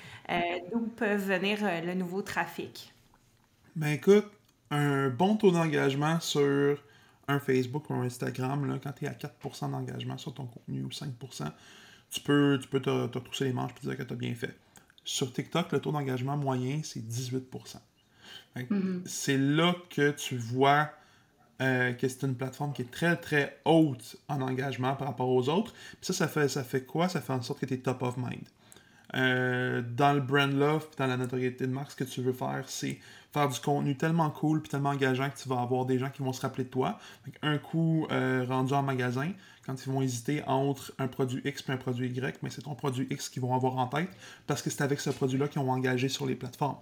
d'où 0.71 0.81
peuvent 0.95 1.25
venir 1.25 1.60
le 1.86 1.93
nouveau 1.93 2.21
trafic? 2.21 2.93
Ben 3.75 3.89
écoute, 3.89 4.25
un 4.71 5.10
bon 5.10 5.38
taux 5.38 5.51
d'engagement 5.51 6.19
sur 6.19 6.83
un 7.27 7.39
Facebook 7.39 7.89
ou 7.89 7.93
un 7.93 8.03
Instagram, 8.03 8.65
là, 8.65 8.79
quand 8.81 8.91
tu 8.93 9.05
es 9.05 9.07
à 9.07 9.13
4% 9.13 9.71
d'engagement 9.71 10.17
sur 10.17 10.33
ton 10.33 10.45
contenu 10.45 10.83
ou 10.83 10.89
5%, 10.89 11.51
tu 12.10 12.22
peux, 12.22 12.58
tu 12.62 12.67
peux 12.67 12.82
te, 12.82 13.08
te 13.08 13.20
trousser 13.20 13.46
les 13.46 13.54
manches 13.54 13.72
et 13.84 13.88
dire 13.88 13.98
que 13.98 14.04
tu 14.04 14.13
as 14.13 14.15
bien 14.15 14.34
fait. 14.36 14.56
Sur 15.04 15.32
TikTok, 15.32 15.72
le 15.72 15.80
taux 15.80 15.91
d'engagement 15.91 16.36
moyen, 16.36 16.82
c'est 16.84 17.06
18 17.06 17.50
mm-hmm. 18.56 19.02
C'est 19.06 19.38
là 19.38 19.76
que 19.89 20.12
tu 20.12 20.38
vois 20.38 20.91
euh, 21.62 21.93
que 21.93 22.08
c'est 22.08 22.24
une 22.24 22.36
plateforme 22.36 22.74
qui 22.74 22.84
est 22.84 22.91
très, 22.91 23.15
très 23.15 23.60
haute 23.65 24.17
en 24.28 24.41
engagement 24.41 24.96
par 24.96 25.08
rapport 25.08 25.30
aux 25.30 25.50
autres. 25.50 25.74
ça, 26.02 26.13
ça 26.13 26.28
fait, 26.28 26.48
ça 26.50 26.63
fait 26.63 26.84
quoi? 26.84 27.10
Ça 27.10 27.22
fait 27.22 27.34
en 27.34 27.41
sorte 27.41 27.60
que 27.60 27.65
tu 27.65 27.74
es 27.74 27.78
top 27.78 28.04
of 28.04 28.17
mind. 28.17 28.43
Euh, 29.15 29.82
dans 29.96 30.13
le 30.13 30.20
brand 30.20 30.52
love, 30.52 30.88
dans 30.98 31.08
la 31.08 31.17
notoriété 31.17 31.65
de 31.65 31.72
marque, 31.72 31.91
ce 31.91 31.96
que 31.96 32.04
tu 32.04 32.22
veux 32.22 32.34
faire, 32.34 32.65
c'est 32.67 33.00
faire 33.34 33.48
du 33.48 33.60
contenu 33.60 33.96
tellement 33.96 34.30
cool 34.30 34.62
puis 34.62 34.70
tellement 34.70 34.89
engageant 34.89 35.30
que 35.30 35.38
tu 35.38 35.48
vas 35.48 35.62
avoir 35.62 35.86
des 35.86 36.00
gens 36.00 36.10
qui 36.10 36.22
vont 36.22 36.34
se 36.34 36.41
rappeler 36.41 36.63
de 36.63 36.70
toi. 36.70 37.00
un 37.41 37.58
coup 37.58 38.08
euh, 38.12 38.46
rendu 38.48 38.74
en 38.74 38.84
magasin, 38.84 39.32
quand 39.65 39.86
ils 39.86 39.91
vont 39.91 40.02
hésiter 40.02 40.43
entre 40.48 40.93
un 40.98 41.08
produit 41.08 41.41
X 41.43 41.63
et 41.67 41.72
un 41.72 41.78
produit 41.78 42.08
Y, 42.10 42.39
mais 42.41 42.50
c'est 42.50 42.62
ton 42.62 42.74
produit 42.74 43.06
X 43.10 43.30
qu'ils 43.30 43.41
vont 43.41 43.54
avoir 43.54 43.78
en 43.78 43.88
tête 43.88 44.10
parce 44.48 44.62
que 44.62 44.70
c'est 44.70 44.82
avec 44.82 45.00
ce 45.00 45.10
produit-là 45.10 45.48
qu'ils 45.50 45.62
ont 45.62 45.70
engagé 45.70 46.10
sur 46.10 46.26
les 46.26 46.36
plateformes. 46.36 46.78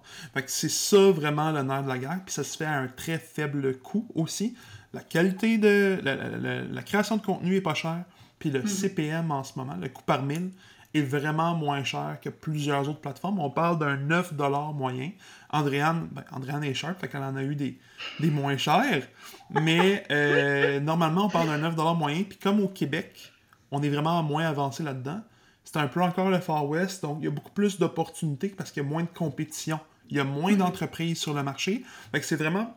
c'est 0.46 0.70
ça 0.70 1.10
vraiment 1.10 1.50
le 1.50 1.62
nerf 1.62 1.82
de 1.82 1.88
la 1.88 1.98
guerre, 1.98 2.20
puis 2.24 2.32
ça 2.32 2.44
se 2.44 2.56
fait 2.56 2.64
à 2.64 2.78
un 2.78 2.88
très 2.88 3.18
faible 3.18 3.78
coût 3.78 4.06
aussi. 4.14 4.56
La 4.94 5.00
qualité 5.00 5.58
de 5.58 6.00
la, 6.02 6.82
création 6.82 7.16
de 7.16 7.22
contenu 7.22 7.56
est 7.56 7.60
pas 7.60 7.74
chère, 7.74 8.04
puis 8.38 8.50
le 8.50 8.62
mm-hmm. 8.62 8.68
CPM 8.68 9.30
en 9.32 9.42
ce 9.42 9.58
moment, 9.58 9.76
le 9.80 9.88
coût 9.88 10.04
par 10.04 10.22
mille, 10.22 10.50
est 10.96 11.02
vraiment 11.02 11.54
moins 11.54 11.84
cher 11.84 12.18
que 12.22 12.28
plusieurs 12.28 12.88
autres 12.88 13.00
plateformes. 13.00 13.38
On 13.38 13.50
parle 13.50 13.78
d'un 13.78 13.96
9$ 13.96 14.74
moyen. 14.74 15.10
Andréane, 15.50 16.08
ben, 16.12 16.24
Andréane 16.32 16.64
est 16.64 16.74
sharp, 16.74 17.00
fait 17.00 17.08
qu'elle 17.08 17.22
en 17.22 17.36
a 17.36 17.42
eu 17.42 17.54
des, 17.54 17.78
des 18.20 18.30
moins 18.30 18.56
chers. 18.56 19.06
Mais 19.50 20.04
euh, 20.10 20.80
normalement, 20.80 21.26
on 21.26 21.30
parle 21.30 21.48
d'un 21.48 21.70
9$ 21.70 21.96
moyen. 21.96 22.22
Puis 22.24 22.38
comme 22.38 22.60
au 22.60 22.68
Québec, 22.68 23.32
on 23.70 23.82
est 23.82 23.88
vraiment 23.88 24.22
moins 24.22 24.46
avancé 24.46 24.82
là-dedans. 24.82 25.20
C'est 25.64 25.78
un 25.78 25.88
peu 25.88 26.00
encore 26.02 26.30
le 26.30 26.38
Far 26.38 26.66
West, 26.68 27.02
donc 27.02 27.18
il 27.20 27.24
y 27.24 27.28
a 27.28 27.30
beaucoup 27.30 27.50
plus 27.50 27.78
d'opportunités 27.78 28.48
parce 28.48 28.70
qu'il 28.70 28.82
y 28.84 28.86
a 28.86 28.88
moins 28.88 29.02
de 29.02 29.08
compétition. 29.08 29.80
Il 30.10 30.16
y 30.16 30.20
a 30.20 30.24
moins 30.24 30.52
mm-hmm. 30.52 30.58
d'entreprises 30.58 31.18
sur 31.18 31.34
le 31.34 31.42
marché. 31.42 31.84
Fait 32.12 32.20
que 32.20 32.26
c'est 32.26 32.36
vraiment 32.36 32.76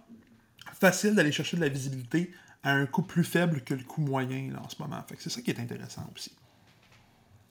facile 0.79 1.13
d'aller 1.13 1.31
chercher 1.31 1.57
de 1.57 1.61
la 1.61 1.69
visibilité 1.69 2.31
à 2.63 2.71
un 2.71 2.85
coût 2.85 3.03
plus 3.03 3.23
faible 3.23 3.61
que 3.61 3.73
le 3.73 3.83
coût 3.83 4.01
moyen 4.01 4.51
là, 4.51 4.61
en 4.63 4.69
ce 4.69 4.81
moment. 4.81 5.01
Fait 5.07 5.15
que 5.15 5.23
c'est 5.23 5.29
ça 5.29 5.41
qui 5.41 5.51
est 5.51 5.59
intéressant 5.59 6.09
aussi. 6.15 6.31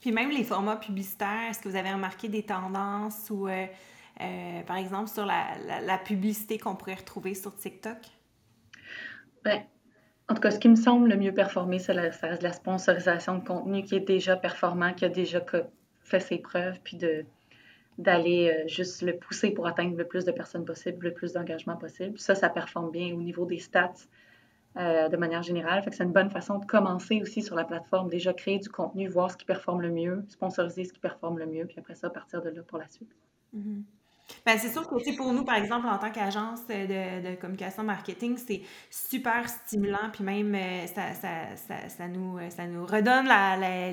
Puis 0.00 0.12
même 0.12 0.30
les 0.30 0.44
formats 0.44 0.76
publicitaires, 0.76 1.50
est-ce 1.50 1.60
que 1.60 1.68
vous 1.68 1.76
avez 1.76 1.92
remarqué 1.92 2.28
des 2.28 2.42
tendances 2.42 3.30
ou, 3.30 3.48
euh, 3.48 3.66
euh, 4.20 4.62
par 4.62 4.76
exemple, 4.76 5.08
sur 5.08 5.26
la, 5.26 5.98
publicité 5.98 6.58
qu'on 6.58 6.76
pourrait 6.76 6.94
retrouver 6.94 7.34
sur 7.34 7.54
TikTok? 7.56 7.98
Bien, 9.44 9.64
en 10.28 10.34
tout 10.34 10.40
cas, 10.40 10.50
ce 10.50 10.58
qui 10.58 10.68
me 10.68 10.76
semble 10.76 11.08
le 11.08 11.16
mieux 11.16 11.34
performer, 11.34 11.78
c'est 11.78 11.94
la, 11.94 12.10
la 12.40 12.52
sponsorisation 12.52 13.38
de 13.38 13.44
contenu 13.44 13.82
qui 13.82 13.96
est 13.96 14.00
déjà 14.00 14.36
performant, 14.36 14.92
qui 14.94 15.04
a 15.04 15.08
déjà 15.08 15.40
fait 16.02 16.20
ses 16.20 16.38
preuves, 16.38 16.78
puis 16.84 16.96
de 16.96 17.24
d'aller 17.98 18.48
euh, 18.48 18.68
juste 18.68 19.02
le 19.02 19.16
pousser 19.16 19.50
pour 19.50 19.66
atteindre 19.66 19.96
le 19.96 20.06
plus 20.06 20.24
de 20.24 20.30
personnes 20.30 20.64
possible, 20.64 21.06
le 21.06 21.12
plus 21.12 21.32
d'engagement 21.32 21.76
possible. 21.76 22.18
Ça, 22.18 22.34
ça 22.34 22.48
performe 22.48 22.90
bien 22.92 23.12
au 23.12 23.20
niveau 23.20 23.44
des 23.44 23.58
stats 23.58 23.92
euh, 24.76 25.08
de 25.08 25.16
manière 25.16 25.42
générale. 25.42 25.82
C'est 25.90 26.04
une 26.04 26.12
bonne 26.12 26.30
façon 26.30 26.58
de 26.58 26.66
commencer 26.66 27.20
aussi 27.22 27.42
sur 27.42 27.56
la 27.56 27.64
plateforme, 27.64 28.08
déjà 28.08 28.32
créer 28.32 28.58
du 28.58 28.68
contenu, 28.68 29.08
voir 29.08 29.30
ce 29.30 29.36
qui 29.36 29.44
performe 29.44 29.80
le 29.80 29.90
mieux, 29.90 30.24
sponsoriser 30.28 30.84
ce 30.84 30.92
qui 30.92 31.00
performe 31.00 31.38
le 31.38 31.46
mieux, 31.46 31.66
puis 31.66 31.76
après 31.78 31.94
ça, 31.94 32.10
partir 32.10 32.42
de 32.42 32.50
là 32.50 32.62
pour 32.62 32.78
la 32.78 32.86
suite. 32.86 33.10
Ben, 34.44 34.58
c'est 34.58 34.68
sûr 34.68 34.86
que 34.86 35.16
pour 35.16 35.32
nous, 35.32 35.44
par 35.44 35.56
exemple, 35.56 35.86
en 35.86 35.98
tant 35.98 36.10
qu'agence 36.10 36.66
de, 36.66 37.34
communication 37.36 37.82
marketing, 37.82 38.36
c'est 38.36 38.60
super 38.90 39.48
stimulant, 39.48 40.10
puis 40.12 40.22
même 40.22 40.54
euh, 40.54 40.86
ça, 40.86 41.12
ça, 41.14 41.88
ça, 41.88 42.08
nous, 42.08 42.38
ça 42.50 42.66
nous 42.66 42.84
redonne 42.84 43.26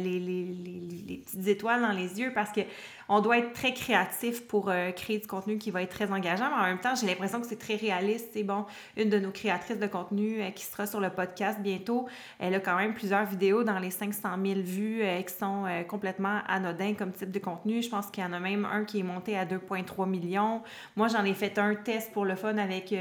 les, 0.04 1.24
petites 1.26 1.48
étoiles 1.48 1.82
dans 1.82 1.92
les 1.92 2.20
yeux 2.20 2.32
parce 2.34 2.52
que 2.52 2.62
on 3.08 3.22
doit 3.22 3.38
être 3.38 3.54
très 3.54 3.74
créatif 3.74 4.48
pour 4.48 4.70
euh, 4.70 4.91
créer 4.91 5.20
du 5.20 5.28
contenu 5.28 5.58
qui 5.58 5.72
va 5.72 5.82
être 5.84 5.91
très 5.91 6.12
engageant, 6.12 6.50
mais 6.50 6.62
en 6.62 6.65
même 6.65 6.80
temps, 6.80 6.96
j'ai 6.96 7.06
l'impression 7.06 7.39
que 7.39 7.48
c'est 7.48 7.60
très 7.60 7.76
réaliste. 7.76 8.30
C'est 8.34 8.44
bon, 8.44 8.65
une 8.98 9.10
de 9.10 9.20
nos 9.20 9.32
créatrices 9.32 9.80
de 9.80 9.88
contenu 9.88 10.41
euh, 10.41 10.50
qui 10.52 10.65
sera 10.65 10.88
sur 10.88 11.00
le 11.00 11.10
podcast 11.10 11.60
bientôt, 11.60 12.08
elle 12.39 12.56
a 12.56 12.60
quand 12.60 12.76
même 12.76 12.94
plusieurs 12.94 13.26
vidéos 13.26 13.63
dans 13.63 13.80
les 13.80 13.91
500 13.91 14.30
000 14.44 14.60
vues 14.62 15.04
euh, 15.04 15.22
qui 15.22 15.34
sont 15.34 15.65
complètement 15.88 16.39
anodins 16.48 16.94
comme 16.94 17.12
type 17.12 17.32
de 17.32 17.39
contenu. 17.39 17.82
Je 17.82 17.89
pense 17.89 18.08
qu'il 18.08 18.24
y 18.24 18.28
en 18.28 18.34
a 18.34 18.39
même 18.39 18.65
un 18.65 18.86
qui 18.86 19.00
est 19.00 19.04
monté 19.04 19.38
à 19.38 19.46
2,3 19.46 20.08
millions. 20.08 20.62
Moi, 20.96 21.08
j'en 21.08 21.24
ai 21.24 21.34
fait 21.34 21.58
un 21.58 21.76
test 21.76 22.12
pour 22.12 22.26
le 22.26 22.36
fun 22.36 22.58
avec 22.58 22.94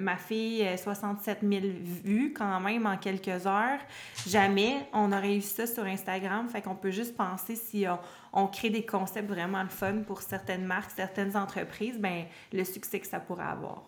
ma 0.00 0.16
fille, 0.16 0.66
67 0.76 1.38
000 1.42 1.62
vues 2.04 2.32
quand 2.32 2.60
même 2.60 2.86
en 2.86 2.96
quelques 2.96 3.46
heures. 3.46 3.78
Jamais 4.26 4.74
on 4.92 5.12
aurait 5.12 5.36
eu 5.36 5.40
ça 5.40 5.66
sur 5.66 5.84
Instagram. 5.84 6.48
Fait 6.48 6.62
qu'on 6.62 6.74
peut 6.74 6.90
juste 6.90 7.16
penser 7.16 7.56
si 7.56 7.86
on 7.88 7.98
on 8.36 8.46
crée 8.46 8.70
des 8.70 8.84
concepts 8.84 9.28
vraiment 9.28 9.62
le 9.62 9.68
fun 9.68 10.02
pour 10.06 10.20
certaines 10.20 10.64
marques, 10.64 10.90
certaines 10.94 11.36
entreprises, 11.36 11.98
ben 11.98 12.26
le 12.52 12.64
succès 12.64 13.00
que 13.00 13.06
ça 13.06 13.18
pourrait 13.18 13.46
avoir. 13.46 13.82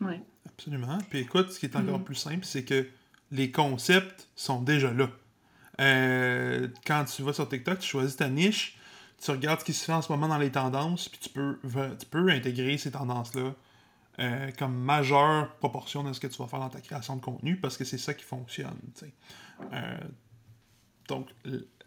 Oui. 0.00 0.14
Absolument. 0.46 0.98
Puis 1.10 1.20
écoute, 1.20 1.52
ce 1.52 1.60
qui 1.60 1.66
est 1.66 1.76
encore 1.76 2.00
mm-hmm. 2.00 2.04
plus 2.04 2.14
simple, 2.14 2.44
c'est 2.44 2.64
que 2.64 2.88
les 3.30 3.50
concepts 3.50 4.28
sont 4.34 4.62
déjà 4.62 4.92
là. 4.92 5.10
Euh, 5.80 6.68
quand 6.86 7.04
tu 7.04 7.22
vas 7.22 7.34
sur 7.34 7.46
TikTok, 7.48 7.80
tu 7.80 7.86
choisis 7.86 8.16
ta 8.16 8.30
niche, 8.30 8.78
tu 9.22 9.30
regardes 9.30 9.60
ce 9.60 9.64
qui 9.66 9.74
se 9.74 9.84
fait 9.84 9.92
en 9.92 10.00
ce 10.00 10.10
moment 10.10 10.28
dans 10.28 10.38
les 10.38 10.50
tendances, 10.50 11.10
puis 11.10 11.20
tu 11.20 11.28
peux, 11.28 11.58
tu 11.98 12.06
peux 12.06 12.30
intégrer 12.30 12.78
ces 12.78 12.92
tendances-là 12.92 13.54
euh, 14.18 14.50
comme 14.58 14.74
majeure 14.74 15.54
proportion 15.56 16.02
de 16.02 16.14
ce 16.14 16.20
que 16.20 16.26
tu 16.26 16.38
vas 16.38 16.48
faire 16.48 16.60
dans 16.60 16.70
ta 16.70 16.80
création 16.80 17.16
de 17.16 17.20
contenu 17.20 17.56
parce 17.56 17.76
que 17.76 17.84
c'est 17.84 17.98
ça 17.98 18.14
qui 18.14 18.24
fonctionne. 18.24 18.78
Euh, 19.74 19.98
donc, 21.08 21.28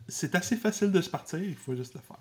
c'est 0.09 0.35
assez 0.35 0.55
facile 0.55 0.91
de 0.91 1.01
se 1.01 1.09
partir, 1.09 1.41
il 1.41 1.55
faut 1.55 1.75
juste 1.75 1.93
le 1.93 2.01
faire. 2.01 2.17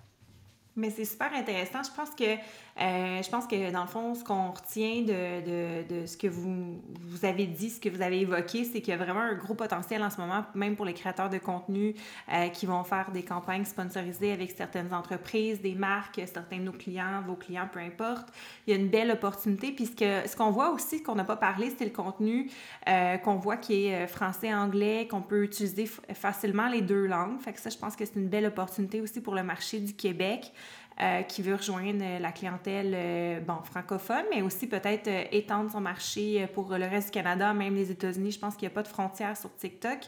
Mais 0.75 0.89
c'est 0.89 1.05
super 1.05 1.33
intéressant. 1.33 1.83
Je 1.83 1.91
pense 1.91 2.11
que 2.11 2.35
euh, 2.81 3.21
je 3.21 3.29
pense 3.29 3.45
que 3.45 3.71
dans 3.71 3.81
le 3.81 3.87
fond, 3.87 4.15
ce 4.15 4.23
qu'on 4.23 4.51
retient 4.51 5.01
de, 5.01 5.41
de, 5.41 6.01
de, 6.01 6.05
ce 6.05 6.15
que 6.15 6.27
vous, 6.27 6.79
vous 7.01 7.25
avez 7.25 7.45
dit, 7.45 7.69
ce 7.69 7.79
que 7.79 7.89
vous 7.89 8.01
avez 8.01 8.21
évoqué, 8.21 8.63
c'est 8.63 8.79
qu'il 8.79 8.91
y 8.91 8.93
a 8.93 8.97
vraiment 8.97 9.19
un 9.19 9.35
gros 9.35 9.53
potentiel 9.53 10.01
en 10.01 10.09
ce 10.09 10.21
moment, 10.21 10.45
même 10.55 10.77
pour 10.77 10.85
les 10.85 10.93
créateurs 10.93 11.29
de 11.29 11.39
contenu 11.39 11.93
euh, 12.31 12.47
qui 12.47 12.65
vont 12.65 12.85
faire 12.85 13.11
des 13.11 13.23
campagnes 13.23 13.65
sponsorisées 13.65 14.31
avec 14.31 14.51
certaines 14.51 14.93
entreprises, 14.93 15.61
des 15.61 15.75
marques, 15.75 16.21
certains 16.25 16.57
de 16.57 16.63
nos 16.63 16.71
clients, 16.71 17.21
vos 17.27 17.35
clients, 17.35 17.67
peu 17.71 17.79
importe. 17.79 18.29
Il 18.65 18.73
y 18.73 18.77
a 18.77 18.79
une 18.79 18.89
belle 18.89 19.11
opportunité. 19.11 19.73
Puis 19.73 19.87
ce 19.87 20.35
qu'on 20.37 20.51
voit 20.51 20.69
aussi, 20.71 21.03
qu'on 21.03 21.15
n'a 21.15 21.25
pas 21.25 21.35
parlé, 21.35 21.73
c'est 21.77 21.85
le 21.85 21.91
contenu 21.91 22.49
euh, 22.87 23.17
qu'on 23.17 23.35
voit 23.35 23.57
qui 23.57 23.87
est 23.87 24.07
français-anglais, 24.07 25.07
qu'on 25.09 25.21
peut 25.21 25.43
utiliser 25.43 25.85
facilement 26.13 26.69
les 26.69 26.81
deux 26.81 27.07
langues. 27.07 27.41
Fait 27.41 27.51
que 27.51 27.59
ça, 27.59 27.69
je 27.69 27.77
pense 27.77 27.97
que 27.97 28.05
c'est 28.05 28.15
une 28.15 28.29
belle 28.29 28.45
opportunité 28.45 29.01
aussi 29.01 29.19
pour 29.19 29.35
le 29.35 29.43
marché 29.43 29.79
du 29.79 29.93
Québec. 29.93 30.53
Euh, 31.01 31.21
qui 31.21 31.41
veut 31.41 31.55
rejoindre 31.55 32.03
la 32.19 32.33
clientèle 32.33 32.91
euh, 32.93 33.39
bon, 33.39 33.61
francophone, 33.63 34.25
mais 34.35 34.41
aussi 34.41 34.67
peut-être 34.67 35.07
euh, 35.07 35.23
étendre 35.31 35.71
son 35.71 35.79
marché 35.79 36.45
pour 36.53 36.77
le 36.77 36.85
reste 36.85 37.07
du 37.07 37.11
Canada, 37.11 37.53
même 37.53 37.73
les 37.73 37.89
États-Unis. 37.89 38.31
Je 38.31 38.39
pense 38.39 38.57
qu'il 38.57 38.67
n'y 38.67 38.73
a 38.73 38.75
pas 38.75 38.83
de 38.83 38.89
frontières 38.89 39.37
sur 39.37 39.55
TikTok. 39.55 39.99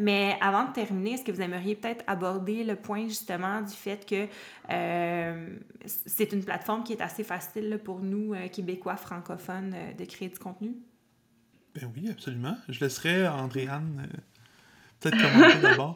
Mais 0.00 0.38
avant 0.40 0.64
de 0.64 0.72
terminer, 0.72 1.12
est-ce 1.12 1.24
que 1.24 1.32
vous 1.32 1.42
aimeriez 1.42 1.74
peut-être 1.74 2.02
aborder 2.06 2.64
le 2.64 2.76
point 2.76 3.08
justement 3.08 3.60
du 3.60 3.74
fait 3.74 4.06
que 4.06 4.26
c'est 5.84 6.32
une 6.32 6.42
plateforme 6.42 6.82
qui 6.82 6.94
est 6.94 7.02
assez 7.02 7.24
facile 7.24 7.78
pour 7.84 8.00
nous, 8.00 8.34
Québécois 8.50 8.96
francophones, 8.96 9.76
de 9.98 10.04
créer 10.06 10.30
du 10.30 10.38
contenu? 10.38 10.76
Ben 11.74 11.92
oui, 11.94 12.08
absolument. 12.10 12.56
Je 12.70 12.80
laisserai 12.80 13.28
Andréane 13.28 14.08
peut-être 14.98 15.20
commenter 15.20 15.60
d'abord. 15.60 15.94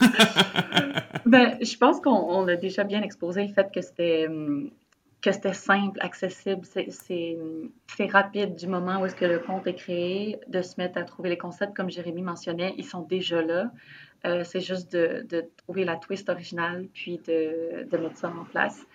ben, 1.26 1.58
je 1.60 1.76
pense 1.76 2.00
qu'on 2.00 2.48
a 2.48 2.56
déjà 2.56 2.84
bien 2.84 3.02
exposé 3.02 3.46
le 3.46 3.52
fait 3.52 3.70
que 3.72 3.80
c'était 3.80 4.26
hum, 4.28 4.70
que 5.20 5.32
c'était 5.32 5.52
simple, 5.52 5.98
accessible, 6.00 6.64
c'est 6.64 8.06
rapide 8.06 8.54
du 8.54 8.66
moment 8.66 9.00
où 9.00 9.06
est-ce 9.06 9.14
que 9.14 9.26
le 9.26 9.38
compte 9.38 9.66
est 9.66 9.74
créé, 9.74 10.40
de 10.48 10.62
se 10.62 10.74
mettre 10.78 10.98
à 10.98 11.04
trouver 11.04 11.28
les 11.28 11.38
concepts, 11.38 11.76
comme 11.76 11.90
Jérémy 11.90 12.22
mentionnait, 12.22 12.74
ils 12.78 12.86
sont 12.86 13.02
déjà 13.02 13.42
là. 13.42 13.70
Euh, 14.26 14.44
c'est 14.44 14.60
juste 14.60 14.92
de, 14.92 15.26
de, 15.28 15.44
trouver 15.58 15.84
la 15.84 15.96
twist 15.96 16.28
originale, 16.28 16.86
puis 16.92 17.18
de, 17.26 17.86
de 17.90 17.96
mettre 17.96 18.16
ça 18.16 18.28
en 18.28 18.44
place. 18.44 18.86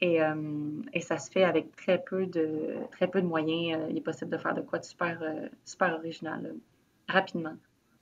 Et, 0.00 0.22
hum, 0.22 0.84
et, 0.92 1.00
ça 1.00 1.18
se 1.18 1.30
fait 1.30 1.44
avec 1.44 1.74
très 1.76 2.02
peu 2.02 2.26
de, 2.26 2.76
très 2.92 3.06
peu 3.06 3.20
de 3.20 3.26
moyens. 3.26 3.80
Euh, 3.80 3.86
il 3.90 3.96
est 3.96 4.02
possible 4.02 4.30
de 4.30 4.38
faire 4.38 4.54
de 4.54 4.60
quoi 4.60 4.78
de 4.78 4.84
super, 4.84 5.18
euh, 5.22 5.48
super 5.64 5.94
original, 5.94 6.54
rapidement. 7.08 7.56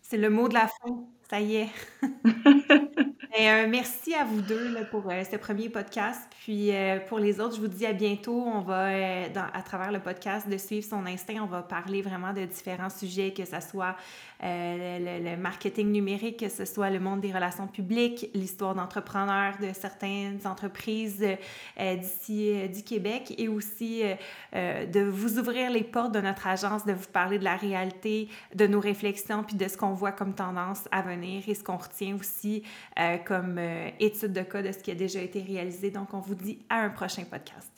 C'est 0.05 0.17
le 0.19 0.31
mot 0.31 0.49
de 0.49 0.55
la 0.55 0.67
fin, 0.69 1.07
ça 1.31 1.41
y 1.41 1.55
est. 1.57 1.69
Euh, 3.41 3.67
merci 3.67 4.13
à 4.15 4.25
vous 4.25 4.43
deux 4.43 4.75
pour 4.91 5.11
euh, 5.11 5.25
ce 5.25 5.37
premier 5.37 5.71
podcast. 5.71 6.21
Puis 6.43 6.71
euh, 6.71 6.99
pour 7.01 7.19
les 7.19 7.41
autres, 7.41 7.57
je 7.57 7.63
vous 7.63 7.69
dis 7.69 7.87
à 7.87 7.95
bientôt. 7.95 8.45
On 8.47 8.61
va, 8.61 8.89
à 8.89 9.63
travers 9.63 9.91
le 9.91 10.01
podcast 10.01 10.47
de 10.51 10.59
Suivre 10.59 10.85
son 10.85 11.07
instinct, 11.07 11.41
on 11.43 11.47
va 11.47 11.63
parler 11.63 12.03
vraiment 12.03 12.35
de 12.35 12.45
différents 12.45 12.91
sujets, 12.91 13.33
que 13.33 13.47
ce 13.47 13.61
soit 13.61 13.97
le, 14.43 15.37
marketing 15.37 15.91
numérique, 15.93 16.41
que 16.41 16.51
ce 16.51 16.67
soit 16.67 16.91
le 16.91 17.01
monde 17.01 17.23
des 17.23 17.33
relations 17.33 17.69
publiques, 17.69 18.29
l'histoire 18.35 18.75
d'entrepreneurs 18.75 19.55
de 19.63 19.73
certaines 19.73 20.41
entreprises 20.45 21.25
d'ici 21.79 22.69
du 22.69 22.83
Québec 22.83 23.33
et 23.39 23.47
aussi 23.47 24.03
de 24.53 25.01
vous 25.01 25.39
ouvrir 25.39 25.71
les 25.71 25.85
portes 25.85 26.13
de 26.13 26.21
notre 26.21 26.49
agence, 26.49 26.85
de 26.85 26.93
vous 26.93 27.07
parler 27.13 27.39
de 27.39 27.45
la 27.45 27.55
réalité, 27.55 28.29
de 28.55 28.67
nos 28.67 28.81
réflexions, 28.81 29.45
puis 29.45 29.55
de 29.55 29.69
ce 29.69 29.77
qu'on 29.77 29.93
voit 29.93 30.13
comme 30.13 30.35
tendance 30.35 30.89
à 30.91 31.03
venir 31.03 31.45
et 31.47 31.55
ce 31.55 31.63
qu'on 31.63 31.77
retient 31.77 32.17
aussi 32.17 32.65
comme 33.25 33.59
euh, 33.59 33.89
étude 34.01 34.33
de 34.33 34.43
cas 34.43 34.63
de 34.63 34.73
ce 34.73 34.79
qui 34.79 34.91
a 34.91 34.95
déjà 34.95 35.21
été 35.21 35.43
réalisé. 35.43 35.91
Donc, 35.91 36.15
on 36.15 36.21
vous 36.21 36.35
dit 36.35 36.59
à 36.69 36.81
un 36.81 36.91
prochain 36.91 37.25
podcast. 37.25 37.71